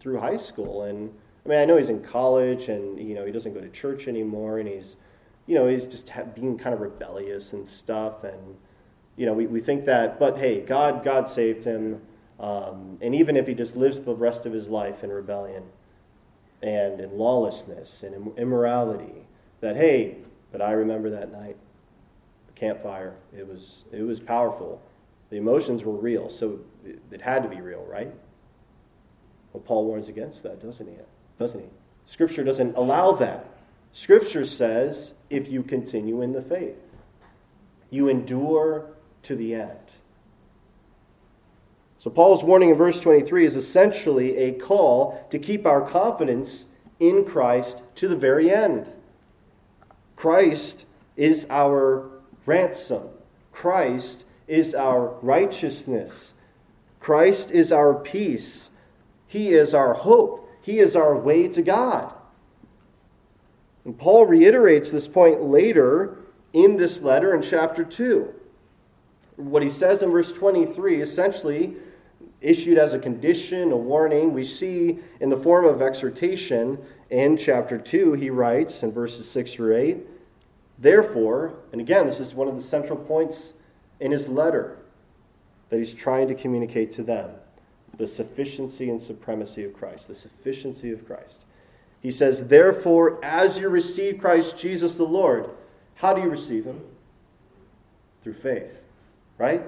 through 0.00 0.18
high 0.18 0.36
school. 0.36 0.82
And 0.82 1.12
I 1.46 1.48
mean, 1.48 1.58
I 1.58 1.64
know 1.64 1.76
he's 1.76 1.88
in 1.88 2.02
college 2.02 2.68
and, 2.68 2.98
you 2.98 3.14
know, 3.14 3.24
he 3.24 3.30
doesn't 3.30 3.54
go 3.54 3.60
to 3.60 3.68
church 3.68 4.08
anymore, 4.08 4.58
and 4.58 4.68
he's, 4.68 4.96
you 5.48 5.54
know, 5.54 5.66
he's 5.66 5.86
just 5.86 6.12
being 6.34 6.58
kind 6.58 6.74
of 6.74 6.80
rebellious 6.80 7.54
and 7.54 7.66
stuff. 7.66 8.22
And, 8.22 8.54
you 9.16 9.24
know, 9.24 9.32
we, 9.32 9.46
we 9.46 9.60
think 9.60 9.86
that, 9.86 10.20
but 10.20 10.36
hey, 10.36 10.60
God, 10.60 11.02
God 11.02 11.26
saved 11.28 11.64
him. 11.64 12.02
Um, 12.38 12.98
and 13.00 13.14
even 13.14 13.34
if 13.36 13.46
he 13.46 13.54
just 13.54 13.74
lives 13.74 13.98
the 13.98 14.14
rest 14.14 14.44
of 14.44 14.52
his 14.52 14.68
life 14.68 15.02
in 15.02 15.10
rebellion 15.10 15.64
and 16.62 17.00
in 17.00 17.16
lawlessness 17.16 18.02
and 18.02 18.36
immorality, 18.36 19.26
that 19.60 19.74
hey, 19.74 20.18
but 20.52 20.60
I 20.60 20.72
remember 20.72 21.10
that 21.10 21.32
night, 21.32 21.56
the 22.46 22.52
campfire. 22.52 23.14
It 23.36 23.48
was 23.48 23.86
it 23.90 24.02
was 24.02 24.20
powerful. 24.20 24.80
The 25.30 25.36
emotions 25.36 25.82
were 25.82 25.96
real, 25.96 26.28
so 26.28 26.60
it, 26.86 27.00
it 27.10 27.20
had 27.20 27.42
to 27.42 27.48
be 27.48 27.60
real, 27.60 27.84
right? 27.88 28.12
Well, 29.52 29.62
Paul 29.62 29.86
warns 29.86 30.08
against 30.08 30.42
that, 30.44 30.62
doesn't 30.62 30.86
he? 30.86 30.94
Doesn't 31.38 31.60
he? 31.60 31.66
Scripture 32.04 32.44
doesn't 32.44 32.76
allow 32.76 33.12
that. 33.12 33.57
Scripture 33.92 34.44
says 34.44 35.14
if 35.30 35.48
you 35.48 35.62
continue 35.62 36.22
in 36.22 36.32
the 36.32 36.42
faith, 36.42 36.76
you 37.90 38.08
endure 38.08 38.86
to 39.22 39.34
the 39.34 39.54
end. 39.54 39.78
So, 41.98 42.10
Paul's 42.10 42.44
warning 42.44 42.70
in 42.70 42.76
verse 42.76 43.00
23 43.00 43.44
is 43.44 43.56
essentially 43.56 44.36
a 44.36 44.52
call 44.52 45.26
to 45.30 45.38
keep 45.38 45.66
our 45.66 45.80
confidence 45.80 46.66
in 47.00 47.24
Christ 47.24 47.82
to 47.96 48.06
the 48.06 48.16
very 48.16 48.52
end. 48.52 48.92
Christ 50.14 50.84
is 51.16 51.46
our 51.50 52.08
ransom, 52.46 53.02
Christ 53.52 54.24
is 54.46 54.74
our 54.74 55.08
righteousness, 55.22 56.34
Christ 57.00 57.50
is 57.50 57.72
our 57.72 57.94
peace, 57.94 58.70
He 59.26 59.54
is 59.54 59.74
our 59.74 59.94
hope, 59.94 60.48
He 60.62 60.78
is 60.78 60.94
our 60.94 61.16
way 61.16 61.48
to 61.48 61.62
God. 61.62 62.14
And 63.84 63.96
Paul 63.96 64.26
reiterates 64.26 64.90
this 64.90 65.08
point 65.08 65.42
later 65.42 66.18
in 66.52 66.76
this 66.76 67.00
letter 67.00 67.34
in 67.34 67.42
chapter 67.42 67.84
2. 67.84 68.34
What 69.36 69.62
he 69.62 69.70
says 69.70 70.02
in 70.02 70.10
verse 70.10 70.32
23 70.32 71.00
essentially 71.00 71.76
issued 72.40 72.78
as 72.78 72.94
a 72.94 72.98
condition, 72.98 73.72
a 73.72 73.76
warning, 73.76 74.32
we 74.32 74.44
see 74.44 74.98
in 75.20 75.28
the 75.28 75.36
form 75.36 75.64
of 75.64 75.82
exhortation 75.82 76.78
in 77.10 77.36
chapter 77.36 77.78
2, 77.78 78.12
he 78.14 78.30
writes 78.30 78.82
in 78.82 78.92
verses 78.92 79.28
6 79.30 79.54
through 79.54 79.76
8, 79.76 79.98
Therefore, 80.78 81.54
and 81.72 81.80
again, 81.80 82.06
this 82.06 82.20
is 82.20 82.34
one 82.34 82.46
of 82.46 82.54
the 82.54 82.62
central 82.62 82.98
points 82.98 83.54
in 84.00 84.12
his 84.12 84.28
letter 84.28 84.78
that 85.70 85.78
he's 85.78 85.92
trying 85.92 86.28
to 86.28 86.34
communicate 86.34 86.92
to 86.92 87.02
them 87.02 87.30
the 87.96 88.06
sufficiency 88.06 88.90
and 88.90 89.00
supremacy 89.00 89.64
of 89.64 89.72
Christ, 89.74 90.08
the 90.08 90.14
sufficiency 90.14 90.92
of 90.92 91.04
Christ. 91.06 91.44
He 92.00 92.10
says, 92.10 92.46
Therefore, 92.46 93.22
as 93.24 93.58
you 93.58 93.68
receive 93.68 94.18
Christ 94.18 94.56
Jesus 94.56 94.94
the 94.94 95.04
Lord, 95.04 95.50
how 95.94 96.14
do 96.14 96.22
you 96.22 96.28
receive 96.28 96.64
him? 96.64 96.80
Through 98.22 98.34
faith, 98.34 98.72
right? 99.36 99.66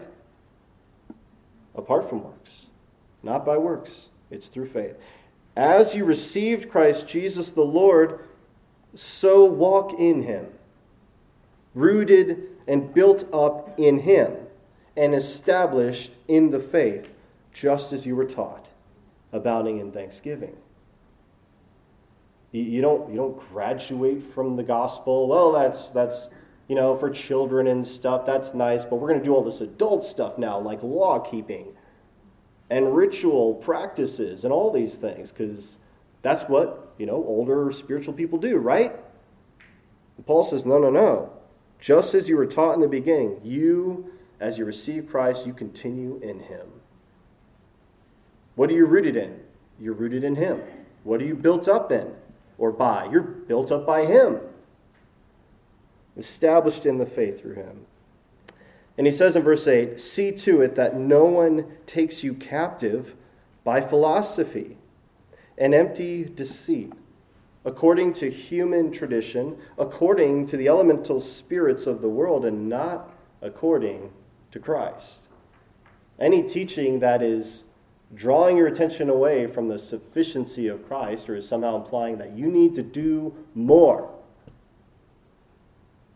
apart 1.74 2.09
from 2.09 2.22
works, 2.24 2.66
not 3.22 3.45
by 3.45 3.57
works. 3.57 4.09
It's 4.31 4.49
through 4.49 4.68
faith. 4.68 4.97
As 5.57 5.95
you 5.95 6.05
received 6.05 6.70
Christ 6.70 7.09
Jesus 7.09 7.51
the 7.51 7.62
Lord, 7.62 8.20
so 8.95 9.45
walk 9.45 9.99
in 9.99 10.22
him, 10.22 10.47
rooted 11.74 12.49
and 12.68 12.93
built 12.95 13.33
up 13.33 13.78
in 13.78 13.99
him, 13.99 14.37
and 14.97 15.14
established 15.14 16.12
in 16.28 16.51
the 16.51 16.61
faith, 16.61 17.09
just 17.53 17.93
as 17.93 18.07
you 18.07 18.14
were 18.14 18.24
taught, 18.24 18.66
abounding 19.33 19.78
in 19.78 19.91
thanksgiving. 19.91 20.57
You 22.53 22.80
don't, 22.80 23.11
you 23.11 23.16
don't 23.16 23.38
graduate 23.53 24.32
from 24.34 24.57
the 24.57 24.62
gospel. 24.62 25.28
Well, 25.28 25.53
that's, 25.53 25.90
that's 25.90 26.30
you 26.68 26.74
know, 26.74 26.96
for 26.96 27.11
children 27.11 27.68
and 27.68 27.86
stuff. 27.86 28.26
That's 28.26 28.55
nice, 28.55 28.84
but 28.84 28.96
we're 28.96 29.09
going 29.09 29.20
to 29.20 29.24
do 29.24 29.34
all 29.34 29.44
this 29.44 29.61
adult 29.61 30.05
stuff 30.05 30.38
now, 30.38 30.59
like 30.59 30.82
law 30.82 31.18
keeping. 31.20 31.72
and 32.70 32.94
ritual 32.94 33.55
practices 33.55 34.44
and 34.44 34.53
all 34.53 34.70
these 34.70 34.94
things 34.94 35.30
because 35.32 35.78
that's 36.22 36.44
what, 36.44 36.94
you 36.98 37.07
know, 37.07 37.16
older 37.16 37.72
spiritual 37.72 38.14
people 38.14 38.38
do, 38.38 38.57
right? 38.57 38.96
And 40.16 40.26
Paul 40.26 40.44
says, 40.44 40.64
no, 40.64 40.78
no, 40.78 40.90
no. 40.90 41.32
Just 41.80 42.14
as 42.14 42.28
you 42.28 42.36
were 42.36 42.46
taught 42.46 42.74
in 42.74 42.80
the 42.80 42.88
beginning, 42.88 43.40
you, 43.42 44.12
as 44.38 44.57
you 44.57 44.64
receive 44.64 45.09
Christ, 45.09 45.46
you 45.46 45.53
continue 45.53 46.20
in 46.22 46.38
him. 46.38 46.66
What 48.55 48.70
are 48.70 48.74
you 48.74 48.86
rooted 48.86 49.16
in? 49.16 49.40
You're 49.80 49.94
rooted 49.94 50.22
in 50.24 50.36
him. 50.36 50.61
What 51.05 51.20
are 51.20 51.24
you 51.24 51.34
built 51.34 51.68
up 51.68 51.90
in 51.90 52.12
or 52.61 52.70
by? 52.70 53.08
You're 53.11 53.22
built 53.22 53.72
up 53.72 53.84
by 53.84 54.04
him. 54.04 54.38
Established 56.16 56.86
in 56.86 56.98
the 56.98 57.06
faith 57.06 57.40
through 57.40 57.54
him. 57.54 57.86
And 58.96 59.06
he 59.06 59.12
says 59.12 59.34
in 59.34 59.42
verse 59.42 59.66
8, 59.66 59.98
See 59.98 60.30
to 60.30 60.61
it 60.61 60.74
that 60.76 60.94
no 60.94 61.24
one 61.24 61.66
takes 61.86 62.22
you 62.22 62.34
captive 62.34 63.16
by 63.64 63.80
philosophy 63.80 64.76
and 65.56 65.74
empty 65.74 66.24
deceit, 66.24 66.92
according 67.64 68.12
to 68.14 68.30
human 68.30 68.92
tradition, 68.92 69.56
according 69.78 70.46
to 70.46 70.56
the 70.58 70.68
elemental 70.68 71.18
spirits 71.18 71.86
of 71.86 72.02
the 72.02 72.08
world, 72.08 72.44
and 72.44 72.68
not 72.68 73.11
according 73.40 74.12
to 74.52 74.58
Christ. 74.58 75.28
Any 76.18 76.42
teaching 76.42 77.00
that 77.00 77.22
is 77.22 77.64
drawing 78.14 78.56
your 78.56 78.66
attention 78.66 79.08
away 79.08 79.46
from 79.46 79.68
the 79.68 79.78
sufficiency 79.78 80.68
of 80.68 80.86
Christ 80.86 81.28
or 81.28 81.36
is 81.36 81.46
somehow 81.46 81.76
implying 81.76 82.18
that 82.18 82.36
you 82.36 82.50
need 82.50 82.74
to 82.74 82.82
do 82.82 83.34
more 83.54 84.11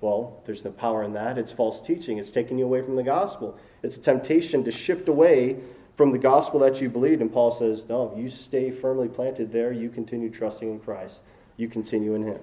well, 0.04 0.42
there's 0.44 0.66
no 0.66 0.70
power 0.70 1.02
in 1.02 1.14
that. 1.14 1.38
It's 1.38 1.50
false 1.50 1.80
teaching. 1.80 2.18
It's 2.18 2.30
taking 2.30 2.58
you 2.58 2.66
away 2.66 2.82
from 2.82 2.94
the 2.94 3.02
gospel. 3.02 3.58
It's 3.82 3.96
a 3.96 4.00
temptation 4.00 4.62
to 4.64 4.70
shift 4.70 5.08
away 5.08 5.56
from 5.96 6.12
the 6.12 6.18
gospel 6.18 6.60
that 6.60 6.78
you 6.82 6.90
believed. 6.90 7.22
And 7.22 7.32
Paul 7.32 7.50
says, 7.50 7.86
no, 7.88 8.14
you 8.14 8.28
stay 8.28 8.70
firmly 8.70 9.08
planted 9.08 9.50
there. 9.50 9.72
You 9.72 9.88
continue 9.88 10.28
trusting 10.28 10.70
in 10.70 10.78
Christ. 10.78 11.22
You 11.56 11.68
continue 11.68 12.14
in 12.14 12.22
Him. 12.22 12.40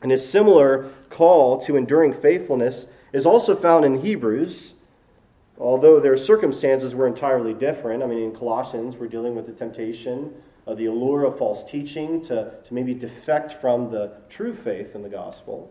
And 0.00 0.12
a 0.12 0.16
similar 0.16 0.88
call 1.10 1.60
to 1.66 1.76
enduring 1.76 2.14
faithfulness 2.14 2.86
is 3.12 3.26
also 3.26 3.54
found 3.54 3.84
in 3.84 4.00
Hebrews, 4.00 4.72
although 5.60 6.00
their 6.00 6.16
circumstances 6.16 6.94
were 6.94 7.06
entirely 7.06 7.52
different. 7.52 8.02
I 8.02 8.06
mean, 8.06 8.22
in 8.22 8.34
Colossians, 8.34 8.96
we're 8.96 9.08
dealing 9.08 9.34
with 9.34 9.46
the 9.46 9.52
temptation 9.52 10.32
of 10.66 10.78
the 10.78 10.86
allure 10.86 11.24
of 11.24 11.36
false 11.36 11.62
teaching 11.62 12.20
to, 12.22 12.54
to 12.64 12.74
maybe 12.74 12.94
defect 12.94 13.60
from 13.60 13.90
the 13.90 14.12
true 14.28 14.54
faith 14.54 14.94
in 14.94 15.02
the 15.02 15.08
gospel. 15.08 15.70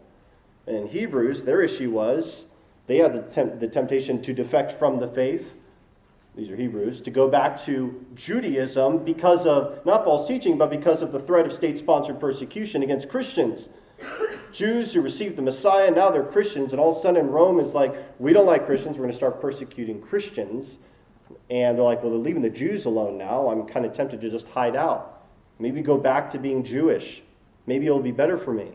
And 0.68 0.76
in 0.76 0.88
Hebrews, 0.88 1.42
their 1.42 1.62
issue 1.62 1.90
was 1.90 2.46
they 2.88 2.98
had 2.98 3.14
the, 3.14 3.22
temp- 3.22 3.60
the 3.60 3.68
temptation 3.68 4.22
to 4.22 4.34
defect 4.34 4.78
from 4.78 5.00
the 5.00 5.08
faith. 5.08 5.54
These 6.36 6.52
are 6.52 6.56
Hebrews, 6.56 7.02
to 7.02 7.12
go 7.12 7.28
back 7.28 7.62
to 7.64 8.06
Judaism 8.14 9.04
because 9.04 9.46
of 9.46 9.84
not 9.86 10.04
false 10.06 10.28
teaching, 10.28 10.58
but 10.58 10.70
because 10.70 11.02
of 11.02 11.12
the 11.12 11.20
threat 11.20 11.46
of 11.46 11.54
state 11.54 11.78
sponsored 11.78 12.20
persecution 12.20 12.84
against 12.84 13.10
Christians. 13.10 13.70
Jews 14.52 14.94
who 14.94 15.02
received 15.02 15.36
the 15.36 15.42
Messiah, 15.42 15.92
now 15.92 16.10
they're 16.10 16.24
Christians, 16.24 16.72
and 16.72 16.80
all 16.80 16.92
of 16.92 16.98
a 16.98 17.02
sudden 17.02 17.30
Rome 17.30 17.60
is 17.60 17.74
like, 17.74 17.94
we 18.20 18.34
don't 18.34 18.46
like 18.46 18.66
Christians, 18.66 18.98
we're 18.98 19.04
going 19.04 19.12
to 19.12 19.18
start 19.18 19.42
persecuting 19.42 20.02
Christians. 20.02 20.78
And 21.50 21.78
they're 21.78 21.86
like, 21.86 22.02
well, 22.02 22.12
they're 22.12 22.20
leaving 22.20 22.42
the 22.42 22.50
Jews 22.50 22.86
alone 22.86 23.18
now. 23.18 23.48
I'm 23.50 23.66
kind 23.66 23.86
of 23.86 23.94
tempted 23.94 24.22
to 24.22 24.30
just 24.30 24.48
hide 24.48 24.76
out. 24.76 25.24
Maybe 25.60 25.82
go 25.82 25.98
back 25.98 26.30
to 26.32 26.40
being 26.40 26.64
Jewish. 26.64 27.22
Maybe 27.66 27.86
it'll 27.86 28.00
be 28.00 28.12
better 28.12 28.38
for 28.38 28.54
me. 28.54 28.72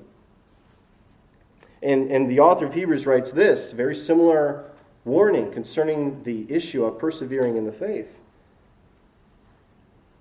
And, 1.83 2.11
and 2.11 2.31
the 2.31 2.41
author 2.41 2.67
of 2.67 2.75
Hebrews 2.75 3.07
writes 3.07 3.31
this 3.31 3.73
very 3.73 3.95
similar 3.95 4.71
warning 5.05 5.53
concerning 5.53 6.23
the 6.23 6.51
issue 6.51 6.85
of 6.85 6.99
persevering 6.99 7.57
in 7.57 7.65
the 7.65 7.73
faith. 7.73 8.19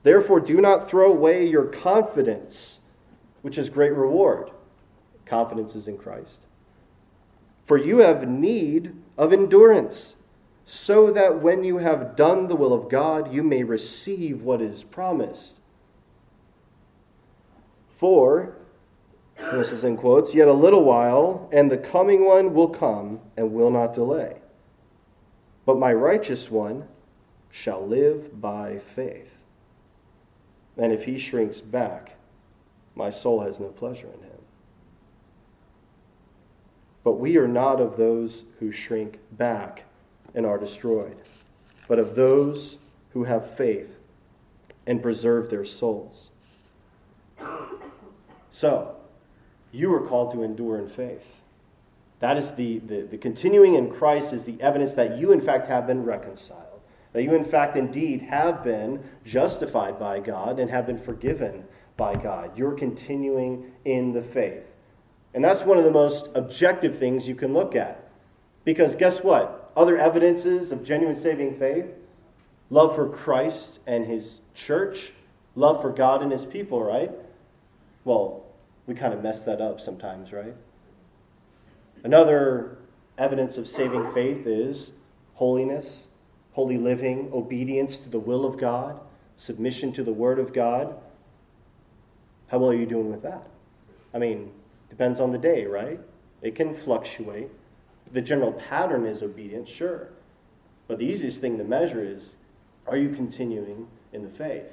Therefore, 0.04 0.42
do 0.42 0.60
not 0.60 0.90
throw 0.90 1.12
away 1.12 1.48
your 1.48 1.66
confidence, 1.66 2.80
which 3.42 3.58
is 3.58 3.70
great 3.70 3.94
reward. 3.94 4.52
Confidence 5.26 5.76
is 5.76 5.88
in 5.88 5.98
Christ. 5.98 6.46
For 7.66 7.78
you 7.78 8.00
have 8.00 8.28
need 8.28 8.96
of 9.18 9.32
endurance, 9.32 10.16
so 10.66 11.12
that 11.12 11.42
when 11.42 11.64
you 11.64 11.78
have 11.78 12.16
done 12.16 12.48
the 12.48 12.56
will 12.56 12.74
of 12.74 12.90
God, 12.90 13.34
you 13.34 13.44
may 13.44 13.64
receive 13.64 14.42
what 14.42 14.62
is 14.62 14.84
promised. 14.84 15.60
For 17.98 18.56
this 19.38 19.72
is 19.72 19.84
in 19.84 19.98
quotes, 19.98 20.34
yet 20.34 20.48
a 20.48 20.54
little 20.54 20.84
while, 20.84 21.50
and 21.52 21.70
the 21.70 21.78
coming 21.78 22.26
one 22.26 22.54
will 22.54 22.70
come 22.70 23.20
and 23.38 23.54
will 23.54 23.72
not 23.72 23.94
delay. 23.94 24.38
But 25.66 25.80
my 25.80 25.94
righteous 25.94 26.52
one 26.52 26.88
shall 27.50 27.86
live 27.86 28.42
by 28.42 28.80
faith. 28.96 29.34
And 30.78 30.92
if 30.92 31.04
he 31.04 31.20
shrinks 31.20 31.62
back, 31.62 32.18
my 32.96 33.10
soul 33.10 33.42
has 33.42 33.60
no 33.60 33.68
pleasure 33.68 34.08
in 34.08 34.24
him. 34.24 34.33
But 37.04 37.14
we 37.14 37.38
are 37.38 37.48
not 37.48 37.82
of 37.82 37.98
those 37.98 38.46
who 38.60 38.72
shrink 38.72 39.20
back 39.34 39.84
and 40.36 40.46
are 40.46 40.58
destroyed, 40.58 41.18
but 41.88 42.00
of 42.00 42.16
those 42.16 42.78
who 43.12 43.24
have 43.24 43.56
faith 43.56 43.90
and 44.88 45.02
preserve 45.02 45.50
their 45.50 45.66
souls. 45.66 46.32
So, 48.52 48.96
you 49.72 49.94
are 49.94 50.06
called 50.06 50.32
to 50.34 50.44
endure 50.44 50.80
in 50.80 50.88
faith. 50.88 51.26
That 52.20 52.38
is 52.38 52.52
the, 52.52 52.80
the, 52.80 53.02
the, 53.02 53.18
continuing 53.18 53.76
in 53.76 53.90
Christ 53.92 54.32
is 54.32 54.44
the 54.44 54.62
evidence 54.62 54.94
that 54.94 55.18
you, 55.18 55.34
in 55.34 55.42
fact, 55.42 55.68
have 55.68 55.88
been 55.88 56.06
reconciled. 56.06 56.80
That 57.12 57.24
you, 57.24 57.36
in 57.36 57.44
fact, 57.44 57.76
indeed 57.76 58.22
have 58.22 58.64
been 58.64 59.04
justified 59.26 60.00
by 60.00 60.20
God 60.20 60.60
and 60.60 60.70
have 60.70 60.86
been 60.86 60.98
forgiven 60.98 61.66
by 61.98 62.16
God. 62.16 62.58
You're 62.58 62.76
continuing 62.76 63.72
in 63.86 64.14
the 64.14 64.22
faith. 64.22 64.64
And 65.34 65.44
that's 65.44 65.64
one 65.64 65.78
of 65.78 65.84
the 65.84 65.92
most 65.92 66.30
objective 66.36 67.00
things 67.00 67.28
you 67.28 67.36
can 67.36 67.54
look 67.54 67.76
at. 67.76 68.08
Because 68.66 68.96
guess 68.96 69.24
what? 69.24 69.72
Other 69.76 69.98
evidences 69.98 70.72
of 70.72 70.84
genuine 70.84 71.16
saving 71.16 71.58
faith 71.58 71.86
love 72.70 72.96
for 72.96 73.08
Christ 73.10 73.80
and 73.86 74.06
his 74.06 74.40
church, 74.56 75.14
love 75.56 75.82
for 75.82 75.92
God 75.92 76.24
and 76.24 76.32
his 76.32 76.46
people, 76.46 76.84
right? 76.84 77.12
Well, 78.04 78.46
we 78.88 78.96
kind 78.96 79.14
of 79.14 79.22
mess 79.22 79.42
that 79.44 79.62
up 79.62 79.80
sometimes, 79.80 80.32
right? 80.32 80.56
Another 82.04 82.78
evidence 83.18 83.58
of 83.58 83.68
saving 83.68 84.12
faith 84.14 84.46
is 84.48 84.92
holiness, 85.36 86.08
holy 86.52 86.78
living, 86.78 87.30
obedience 87.34 87.98
to 88.00 88.10
the 88.10 88.20
will 88.20 88.46
of 88.46 88.58
God, 88.58 89.00
submission 89.38 89.92
to 89.94 90.04
the 90.04 90.14
word 90.14 90.40
of 90.40 90.54
God. 90.54 90.96
How 92.48 92.58
well 92.58 92.72
are 92.72 92.76
you 92.76 92.86
doing 92.86 93.12
with 93.12 93.24
that? 93.24 93.48
I 94.14 94.20
mean, 94.20 94.52
depends 94.94 95.20
on 95.20 95.32
the 95.32 95.38
day, 95.38 95.66
right? 95.66 96.00
It 96.42 96.56
can 96.56 96.76
fluctuate. 96.76 97.50
The 98.12 98.22
general 98.22 98.54
pattern 98.54 99.06
is 99.06 99.24
obedience, 99.24 99.70
sure. 99.70 100.10
But 100.88 101.00
the 101.00 101.06
easiest 101.06 101.42
thing 101.42 101.58
to 101.58 101.64
measure 101.64 102.04
is 102.04 102.36
are 102.86 102.98
you 102.98 103.10
continuing 103.10 103.88
in 104.12 104.24
the 104.24 104.30
faith? 104.30 104.72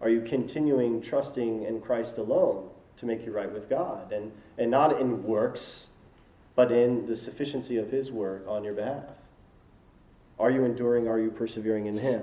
Are 0.00 0.10
you 0.10 0.20
continuing 0.20 1.00
trusting 1.00 1.64
in 1.64 1.80
Christ 1.80 2.18
alone? 2.18 2.68
to 2.96 3.06
make 3.06 3.24
you 3.24 3.32
right 3.32 3.50
with 3.50 3.68
God, 3.68 4.12
and, 4.12 4.32
and 4.58 4.70
not 4.70 5.00
in 5.00 5.22
works, 5.22 5.90
but 6.54 6.72
in 6.72 7.06
the 7.06 7.14
sufficiency 7.14 7.76
of 7.76 7.90
His 7.90 8.10
work 8.10 8.44
on 8.48 8.64
your 8.64 8.72
behalf. 8.72 9.04
Are 10.38 10.50
you 10.50 10.64
enduring? 10.64 11.08
Are 11.08 11.18
you 11.18 11.30
persevering 11.30 11.86
in 11.86 11.96
Him? 11.96 12.22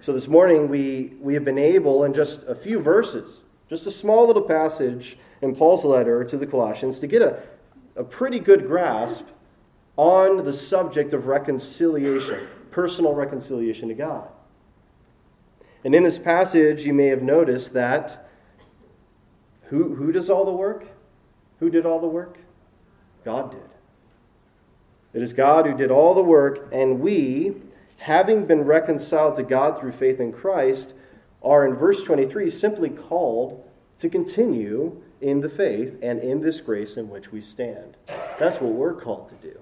So 0.00 0.12
this 0.12 0.28
morning 0.28 0.68
we, 0.68 1.14
we 1.20 1.34
have 1.34 1.44
been 1.44 1.58
able, 1.58 2.04
in 2.04 2.14
just 2.14 2.44
a 2.44 2.54
few 2.54 2.78
verses, 2.78 3.40
just 3.68 3.86
a 3.86 3.90
small 3.90 4.26
little 4.26 4.42
passage 4.42 5.18
in 5.42 5.54
Paul's 5.54 5.84
letter 5.84 6.24
to 6.24 6.36
the 6.36 6.46
Colossians, 6.46 6.98
to 7.00 7.06
get 7.06 7.22
a, 7.22 7.42
a 7.96 8.04
pretty 8.04 8.38
good 8.38 8.66
grasp 8.66 9.24
on 9.96 10.44
the 10.44 10.52
subject 10.52 11.12
of 11.12 11.26
reconciliation, 11.26 12.46
personal 12.70 13.14
reconciliation 13.14 13.88
to 13.88 13.94
God. 13.94 14.28
And 15.84 15.94
in 15.94 16.02
this 16.02 16.18
passage, 16.18 16.84
you 16.84 16.92
may 16.92 17.06
have 17.06 17.22
noticed 17.22 17.72
that 17.74 18.28
who, 19.64 19.94
who 19.94 20.12
does 20.12 20.30
all 20.30 20.44
the 20.44 20.52
work? 20.52 20.86
Who 21.60 21.70
did 21.70 21.86
all 21.86 22.00
the 22.00 22.06
work? 22.06 22.38
God 23.24 23.50
did. 23.50 23.60
It 25.14 25.22
is 25.22 25.32
God 25.32 25.66
who 25.66 25.74
did 25.74 25.90
all 25.90 26.14
the 26.14 26.22
work, 26.22 26.68
and 26.72 27.00
we, 27.00 27.54
having 27.98 28.46
been 28.46 28.62
reconciled 28.62 29.36
to 29.36 29.42
God 29.42 29.78
through 29.78 29.92
faith 29.92 30.20
in 30.20 30.32
Christ, 30.32 30.92
are 31.42 31.66
in 31.66 31.74
verse 31.74 32.02
23 32.02 32.50
simply 32.50 32.90
called 32.90 33.66
to 33.98 34.08
continue 34.08 35.02
in 35.20 35.40
the 35.40 35.48
faith 35.48 35.96
and 36.02 36.18
in 36.20 36.40
this 36.40 36.60
grace 36.60 36.96
in 36.96 37.08
which 37.08 37.32
we 37.32 37.40
stand. 37.40 37.96
That's 38.38 38.60
what 38.60 38.72
we're 38.72 38.94
called 38.94 39.30
to 39.30 39.48
do. 39.50 39.58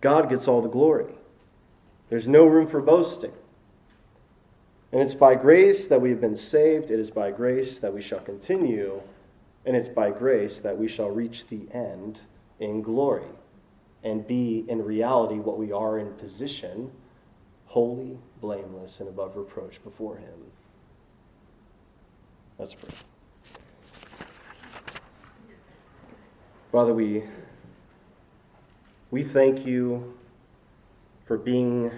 God 0.00 0.28
gets 0.30 0.48
all 0.48 0.62
the 0.62 0.68
glory. 0.68 1.14
There's 2.08 2.28
no 2.28 2.46
room 2.46 2.66
for 2.66 2.80
boasting. 2.80 3.32
And 4.92 5.02
it's 5.02 5.14
by 5.14 5.34
grace 5.34 5.86
that 5.88 6.00
we've 6.00 6.20
been 6.20 6.36
saved. 6.36 6.90
It 6.90 6.98
is 6.98 7.10
by 7.10 7.30
grace 7.30 7.78
that 7.80 7.92
we 7.94 8.02
shall 8.02 8.20
continue. 8.20 9.02
And 9.66 9.76
it's 9.76 9.88
by 9.88 10.10
grace 10.10 10.60
that 10.60 10.76
we 10.78 10.88
shall 10.88 11.10
reach 11.10 11.46
the 11.48 11.68
end 11.72 12.20
in 12.58 12.82
glory. 12.82 13.26
and 14.02 14.26
be 14.26 14.64
in 14.68 14.82
reality 14.84 15.36
what 15.36 15.58
we 15.58 15.72
are 15.72 15.98
in 15.98 16.12
position 16.14 16.90
holy, 17.66 18.18
blameless, 18.40 18.98
and 18.98 19.08
above 19.08 19.36
reproach 19.36 19.82
before 19.84 20.16
Him. 20.16 20.34
Let's 22.60 22.74
pray. 22.74 22.90
Father, 26.70 26.92
we, 26.92 27.24
we 29.10 29.24
thank 29.24 29.64
you 29.64 30.12
for 31.24 31.38
being 31.38 31.90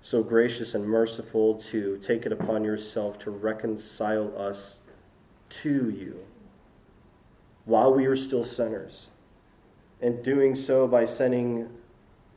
so 0.00 0.22
gracious 0.22 0.74
and 0.74 0.86
merciful 0.86 1.56
to 1.56 1.98
take 1.98 2.24
it 2.24 2.32
upon 2.32 2.64
yourself 2.64 3.18
to 3.18 3.30
reconcile 3.30 4.32
us 4.38 4.80
to 5.50 5.90
you 5.90 6.16
while 7.66 7.92
we 7.92 8.08
were 8.08 8.16
still 8.16 8.42
sinners, 8.42 9.10
and 10.00 10.22
doing 10.24 10.56
so 10.56 10.88
by 10.88 11.04
sending 11.04 11.68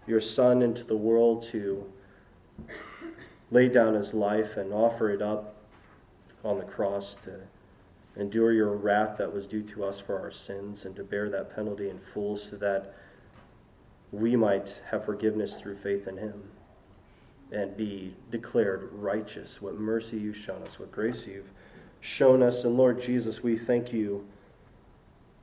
your 0.05 0.19
Son 0.19 0.61
into 0.61 0.83
the 0.83 0.97
world 0.97 1.43
to 1.43 1.81
lay 3.51 3.69
down 3.69 3.93
his 3.93 4.13
life 4.13 4.57
and 4.57 4.73
offer 4.73 5.11
it 5.11 5.21
up 5.21 5.58
on 6.49 6.57
the 6.57 6.65
cross 6.65 7.15
to 7.23 7.39
endure 8.17 8.51
your 8.51 8.75
wrath 8.75 9.17
that 9.17 9.31
was 9.31 9.45
due 9.45 9.61
to 9.61 9.83
us 9.83 9.99
for 9.99 10.19
our 10.19 10.31
sins 10.31 10.85
and 10.85 10.95
to 10.95 11.03
bear 11.03 11.29
that 11.29 11.55
penalty 11.55 11.89
in 11.89 11.99
full 12.13 12.35
so 12.35 12.55
that 12.55 12.95
we 14.11 14.35
might 14.35 14.81
have 14.89 15.05
forgiveness 15.05 15.59
through 15.59 15.77
faith 15.77 16.07
in 16.07 16.17
him 16.17 16.41
and 17.51 17.77
be 17.77 18.15
declared 18.31 18.89
righteous. 18.93 19.61
What 19.61 19.79
mercy 19.79 20.17
you've 20.17 20.37
shown 20.37 20.63
us, 20.63 20.79
what 20.79 20.91
grace 20.91 21.27
you've 21.27 21.51
shown 21.99 22.41
us. 22.41 22.63
And 22.63 22.75
Lord 22.75 23.01
Jesus, 23.01 23.43
we 23.43 23.57
thank 23.57 23.93
you 23.93 24.25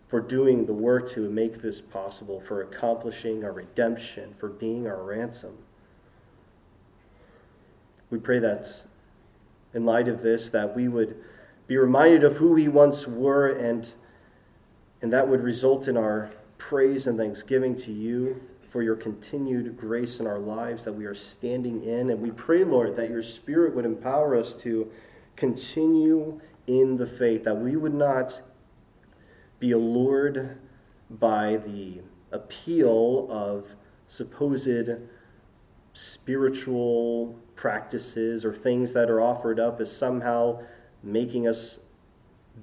for 0.09 0.21
doing 0.21 0.67
the 0.67 0.73
work 0.73 1.11
to 1.13 1.29
make 1.31 1.63
this 1.63 1.81
possible, 1.81 2.41
for 2.47 2.63
accomplishing 2.63 3.45
our 3.45 3.53
redemption, 3.53 4.35
for 4.39 4.49
being 4.49 4.87
our 4.87 5.03
ransom. 5.03 5.57
We 8.11 8.19
pray 8.19 8.39
that 8.41 8.69
in 9.77 9.85
light 9.85 10.09
of 10.09 10.23
this, 10.23 10.49
that 10.49 10.75
we 10.75 10.89
would 10.89 11.17
be 11.67 11.77
reminded 11.77 12.25
of 12.25 12.37
who 12.37 12.53
we 12.53 12.67
once 12.67 13.07
were, 13.07 13.49
and, 13.51 13.93
and 15.03 15.13
that 15.13 15.29
would 15.29 15.43
result 15.43 15.87
in 15.87 15.97
our 15.97 16.31
praise 16.57 17.07
and 17.07 17.19
thanksgiving 17.19 17.77
to 17.77 17.93
you 17.93 18.41
for 18.71 18.83
your 18.83 18.97
continued 18.97 19.77
grace 19.77 20.19
in 20.19 20.27
our 20.27 20.39
lives 20.39 20.83
that 20.85 20.93
we 20.93 21.05
are 21.05 21.15
standing 21.15 21.85
in. 21.85 22.11
And 22.11 22.21
we 22.21 22.31
pray, 22.31 22.65
Lord, 22.65 22.97
that 22.97 23.11
your 23.11 23.23
Spirit 23.23 23.75
would 23.77 23.85
empower 23.85 24.35
us 24.35 24.55
to 24.55 24.91
continue 25.37 26.41
in 26.67 26.97
the 26.97 27.07
faith, 27.07 27.45
that 27.45 27.57
we 27.57 27.77
would 27.77 27.95
not 27.95 28.41
be 29.61 29.73
allured 29.73 30.59
by 31.11 31.59
the 31.59 32.01
appeal 32.33 33.29
of 33.31 33.67
supposed 34.09 34.67
spiritual 35.97 37.35
practices 37.55 38.45
or 38.45 38.53
things 38.53 38.93
that 38.93 39.09
are 39.09 39.23
offered 39.23 39.59
up 39.59 39.81
as 39.81 39.91
somehow 39.91 40.61
making 41.03 41.49
us 41.49 41.79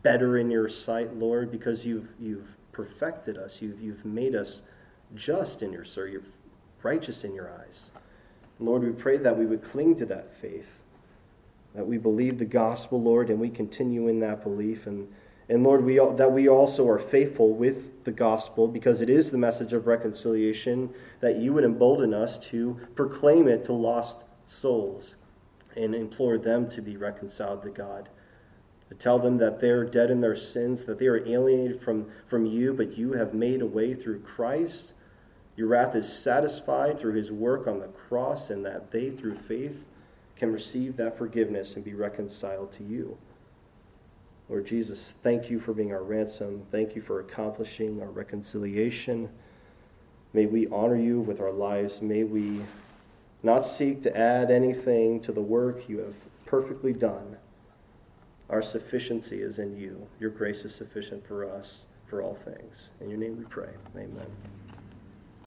better 0.04 0.38
in 0.38 0.52
your 0.52 0.70
sight, 0.70 1.16
Lord, 1.16 1.52
because 1.52 1.84
you've, 1.84 2.08
you've 2.20 2.48
perfected 2.72 3.40
us. 3.40 3.60
You've, 3.60 3.82
you've 3.82 4.06
made 4.06 4.36
us 4.36 4.62
just 5.16 5.64
in 5.64 5.74
your 5.74 5.84
sight. 5.84 6.12
You're 6.12 6.22
righteous 6.84 7.24
in 7.24 7.34
your 7.34 7.52
eyes. 7.52 7.90
Lord, 8.60 8.84
we 8.84 8.92
pray 8.92 9.18
that 9.18 9.36
we 9.36 9.48
would 9.48 9.64
cling 9.64 9.96
to 9.96 10.06
that 10.06 10.32
faith, 10.40 10.70
that 11.74 11.88
we 11.88 11.98
believe 11.98 12.38
the 12.38 12.46
gospel, 12.46 13.02
Lord, 13.02 13.32
and 13.32 13.40
we 13.40 13.50
continue 13.50 14.10
in 14.10 14.20
that 14.20 14.44
belief. 14.44 14.86
And, 14.86 15.08
and 15.50 15.64
Lord, 15.64 15.84
we, 15.84 15.96
that 15.98 16.32
we 16.32 16.48
also 16.48 16.88
are 16.88 17.00
faithful 17.00 17.54
with 17.54 18.04
the 18.06 18.12
gospel 18.12 18.68
because 18.68 19.02
it 19.02 19.10
is 19.10 19.30
the 19.30 19.38
message 19.38 19.74
of 19.74 19.88
reconciliation, 19.88 20.90
that 21.20 21.38
you 21.38 21.54
would 21.54 21.66
embolden 21.66 22.14
us 22.14 22.38
to 22.50 22.80
proclaim 22.96 23.48
it 23.48 23.64
to 23.66 23.74
lost 23.74 24.26
souls 24.46 25.16
and 25.76 25.94
implore 25.94 26.38
them 26.38 26.70
to 26.70 26.82
be 26.82 26.98
reconciled 26.98 27.62
to 27.64 27.70
God. 27.70 28.10
To 28.90 28.96
tell 28.96 29.20
them 29.20 29.38
that 29.38 29.60
they're 29.60 29.86
dead 29.86 30.12
in 30.12 30.22
their 30.22 30.36
sins, 30.36 30.86
that 30.86 31.00
they 31.00 31.08
are 31.08 31.26
alienated 31.28 31.82
from, 31.82 32.10
from 32.28 32.46
you, 32.46 32.74
but 32.74 32.98
you 32.98 33.14
have 33.14 33.34
made 33.34 33.62
a 33.62 33.66
way 33.66 33.96
through 33.96 34.20
Christ. 34.20 34.94
Your 35.58 35.68
wrath 35.68 35.96
is 35.96 36.12
satisfied 36.12 37.00
through 37.00 37.16
his 37.16 37.32
work 37.32 37.68
on 37.68 37.80
the 37.80 37.88
cross, 37.88 38.50
and 38.50 38.64
that 38.66 38.92
they, 38.92 39.10
through 39.10 39.36
faith, 39.36 39.84
can 40.36 40.52
receive 40.54 40.96
that 40.98 41.18
forgiveness 41.18 41.76
and 41.76 41.84
be 41.84 41.94
reconciled 41.94 42.72
to 42.74 42.84
you. 42.84 43.18
Lord 44.50 44.66
Jesus, 44.66 45.14
thank 45.24 45.50
you 45.50 45.60
for 45.60 45.74
being 45.74 45.94
our 45.94 46.04
ransom. 46.04 46.64
Thank 46.72 46.96
you 46.96 47.02
for 47.02 47.20
accomplishing 47.20 48.02
our 48.02 48.10
reconciliation. 48.10 49.30
May 50.34 50.46
we 50.46 50.68
honor 50.68 50.98
you 50.98 51.20
with 51.20 51.40
our 51.40 51.52
lives. 51.52 52.02
May 52.02 52.24
we 52.24 52.62
not 53.42 53.66
seek 53.66 54.04
to 54.04 54.18
add 54.18 54.52
anything 54.52 55.22
to 55.22 55.32
the 55.32 55.42
work 55.42 55.88
you 55.88 56.00
have 56.00 56.16
perfectly 56.46 56.94
done. 56.94 57.38
Our 58.50 58.62
sufficiency 58.62 59.42
is 59.42 59.60
in 59.60 59.78
you. 59.78 60.08
Your 60.20 60.30
grace 60.30 60.66
is 60.66 60.76
sufficient 60.76 61.26
for 61.26 61.50
us 61.50 61.88
for 62.06 62.22
all 62.22 62.36
things. 62.36 62.92
In 63.02 63.10
your 63.10 63.18
name 63.18 63.38
we 63.38 63.46
pray. 63.46 63.70
Amen. 63.96 64.63